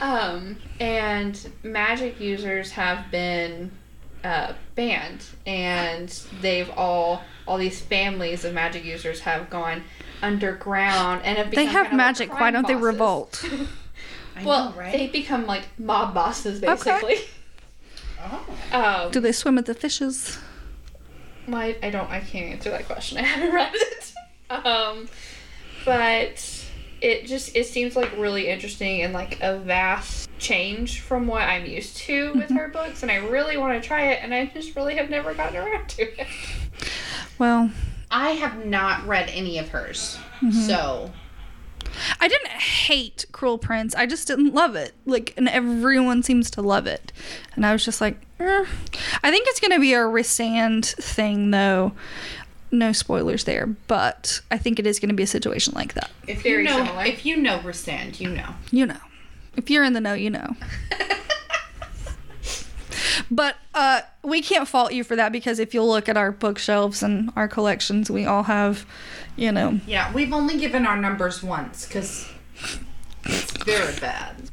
[0.00, 3.70] Um, and magic users have been
[4.24, 6.08] uh, banned, and
[6.40, 9.84] they've all all these families of magic users have gone
[10.22, 12.32] underground and have They become have kind of like magic.
[12.32, 13.44] Why don't they revolt?
[14.44, 14.92] Well, know, right?
[14.92, 17.16] they become like mob bosses basically.
[18.24, 19.04] Oh.
[19.04, 20.38] Um, Do they swim with the fishes?
[21.46, 22.10] My, I don't.
[22.10, 23.18] I can't answer that question.
[23.18, 24.12] I haven't read it.
[24.50, 25.08] Um,
[25.84, 26.66] but
[27.00, 31.66] it just it seems like really interesting and like a vast change from what I'm
[31.66, 34.76] used to with her books, and I really want to try it, and I just
[34.76, 36.26] really have never gotten around to it.
[37.38, 37.70] Well,
[38.10, 40.18] I have not read any of hers.
[40.66, 41.10] So
[42.20, 43.94] I didn't hate Cruel Prince.
[43.94, 44.92] I just didn't love it.
[45.06, 47.12] Like, and everyone seems to love it.
[47.54, 48.64] And I was just like, eh.
[49.22, 51.92] I think it's going to be a Rhysand thing, though.
[52.70, 56.10] No spoilers there, but I think it is going to be a situation like that.
[56.26, 57.04] if Very you know similar.
[57.04, 58.54] if you know Rhysand, you know.
[58.70, 58.96] You know.
[59.56, 60.56] If you're in the know, you know.
[63.30, 67.02] But uh, we can't fault you for that because if you look at our bookshelves
[67.02, 68.86] and our collections, we all have,
[69.36, 72.28] you know, Yeah, we've only given our numbers once because
[73.24, 74.36] it's very bad.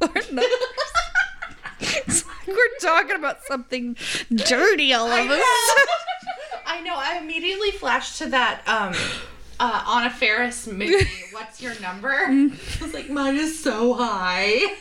[1.80, 3.96] it's like we're talking about something
[4.34, 5.40] dirty, all of us.
[6.66, 6.94] I know.
[6.96, 8.94] I immediately flashed to that um
[9.58, 11.06] uh Anna Faris movie.
[11.32, 12.12] What's your number?
[12.12, 12.50] I
[12.80, 14.76] was like, mine is so high.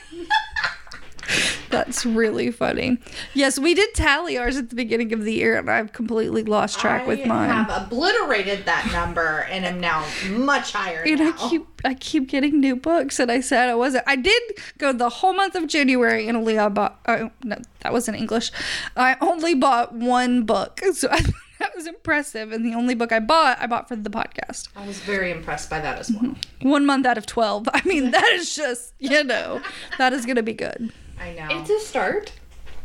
[1.69, 2.97] That's really funny.
[3.33, 6.79] Yes, we did tally ours at the beginning of the year, and I've completely lost
[6.79, 7.49] track with mine.
[7.49, 11.33] I have obliterated that number and am now much higher and now.
[11.37, 14.03] I keep I keep getting new books, and I said I wasn't.
[14.07, 14.41] I did
[14.77, 16.99] go the whole month of January, and only I bought.
[17.07, 18.51] Oh no, that was in English.
[18.95, 21.21] I only bought one book, so I,
[21.59, 22.51] that was impressive.
[22.51, 24.69] And the only book I bought, I bought for the podcast.
[24.75, 26.31] I was very impressed by that as well.
[26.31, 26.69] Mm-hmm.
[26.69, 27.69] One month out of twelve.
[27.73, 29.61] I mean, that is just you know,
[29.97, 30.91] that is gonna be good.
[31.21, 31.47] I know.
[31.59, 32.31] It's a start.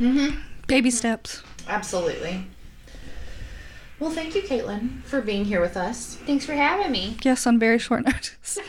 [0.01, 0.39] mm-hmm.
[0.67, 1.43] Baby steps.
[1.69, 2.47] Absolutely.
[4.01, 6.17] Well, thank you, Caitlin, for being here with us.
[6.27, 7.17] Thanks for having me.
[7.23, 8.59] Yes, on very short notice.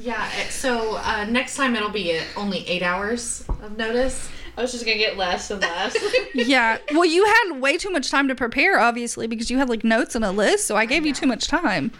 [0.00, 4.28] Yeah, so uh, next time it'll be only eight hours of notice.
[4.54, 5.96] I was just gonna get less and less.
[6.34, 6.76] Yeah.
[6.92, 10.14] Well, you had way too much time to prepare, obviously, because you had like notes
[10.14, 10.66] and a list.
[10.66, 11.90] So I gave you too much time.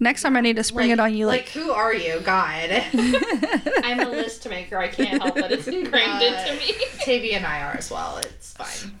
[0.00, 2.68] Next time I need to spring it on you, like, who are you, God?
[2.94, 4.76] I'm a list maker.
[4.76, 5.52] I can't help it.
[5.52, 6.74] It's ingrained into me.
[7.00, 8.18] Tavy and I are as well.
[8.18, 8.98] It's fine.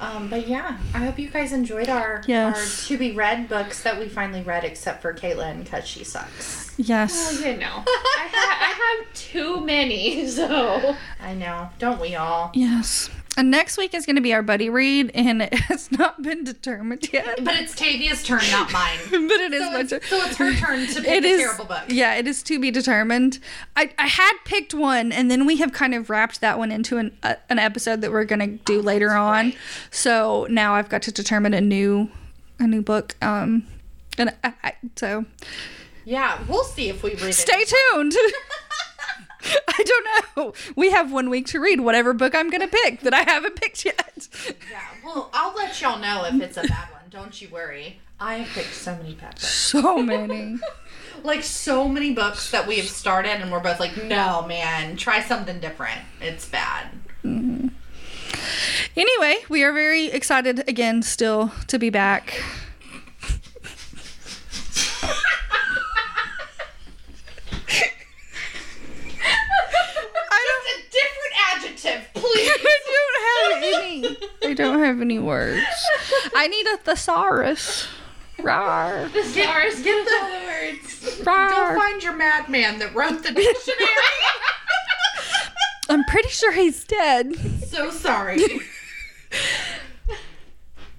[0.00, 2.56] Um, but yeah, I hope you guys enjoyed our Yes.
[2.84, 6.72] our to be read books that we finally read, except for Caitlin because she sucks.
[6.78, 7.12] yes.
[7.42, 8.58] Well, you know, I, ha-
[9.00, 12.52] I have too many, so I know, don't we all?
[12.54, 13.10] Yes.
[13.38, 16.42] And next week is going to be our buddy read, and it has not been
[16.42, 17.38] determined yet.
[17.44, 18.98] But it's Tavia's turn, not mine.
[19.10, 20.00] but it is So my it's, turn.
[20.02, 21.84] so it's her turn to pick It a is terrible book.
[21.88, 23.38] Yeah, it is to be determined.
[23.76, 26.98] I, I had picked one, and then we have kind of wrapped that one into
[26.98, 29.46] an uh, an episode that we're gonna do later on.
[29.50, 29.56] right.
[29.92, 32.10] So now I've got to determine a new
[32.58, 33.14] a new book.
[33.22, 33.66] Um,
[34.18, 35.26] and I, I, so
[36.04, 37.32] Yeah, we'll see if we read it.
[37.34, 38.14] stay tuned.
[39.68, 40.54] I don't know.
[40.76, 43.84] We have one week to read whatever book I'm gonna pick that I haven't picked
[43.84, 44.28] yet.
[44.70, 47.02] Yeah, well, I'll let y'all know if it's a bad one.
[47.10, 48.00] Don't you worry.
[48.20, 49.48] I have picked so many bad books.
[49.48, 50.58] So many.
[51.24, 55.20] Like so many books that we have started, and we're both like, no, man, try
[55.20, 56.00] something different.
[56.20, 56.90] It's bad.
[57.24, 57.68] Mm-hmm.
[58.96, 62.40] Anyway, we are very excited again still to be back.
[71.84, 71.92] Me.
[72.16, 72.24] I
[73.54, 75.64] don't have any I don't have any words.
[76.34, 77.88] I need a thesaurus.
[78.38, 79.10] Rawr.
[79.10, 81.18] Thesaurus stars get get the- all the words.
[81.18, 83.90] Go find your madman that wrote the dictionary.
[85.90, 87.34] I'm pretty sure he's dead.
[87.66, 88.38] so sorry.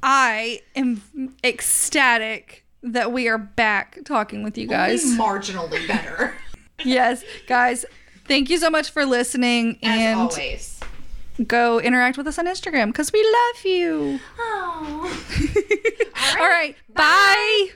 [0.03, 1.01] I am
[1.43, 5.03] ecstatic that we are back talking with you guys.
[5.03, 6.33] Only marginally better.
[6.83, 7.85] yes, guys.
[8.29, 10.79] Thank you so much for listening As and always.
[11.45, 14.19] go interact with us on Instagram because we love you.
[14.37, 15.21] Oh.
[16.39, 16.75] All right.
[16.93, 17.69] Bye.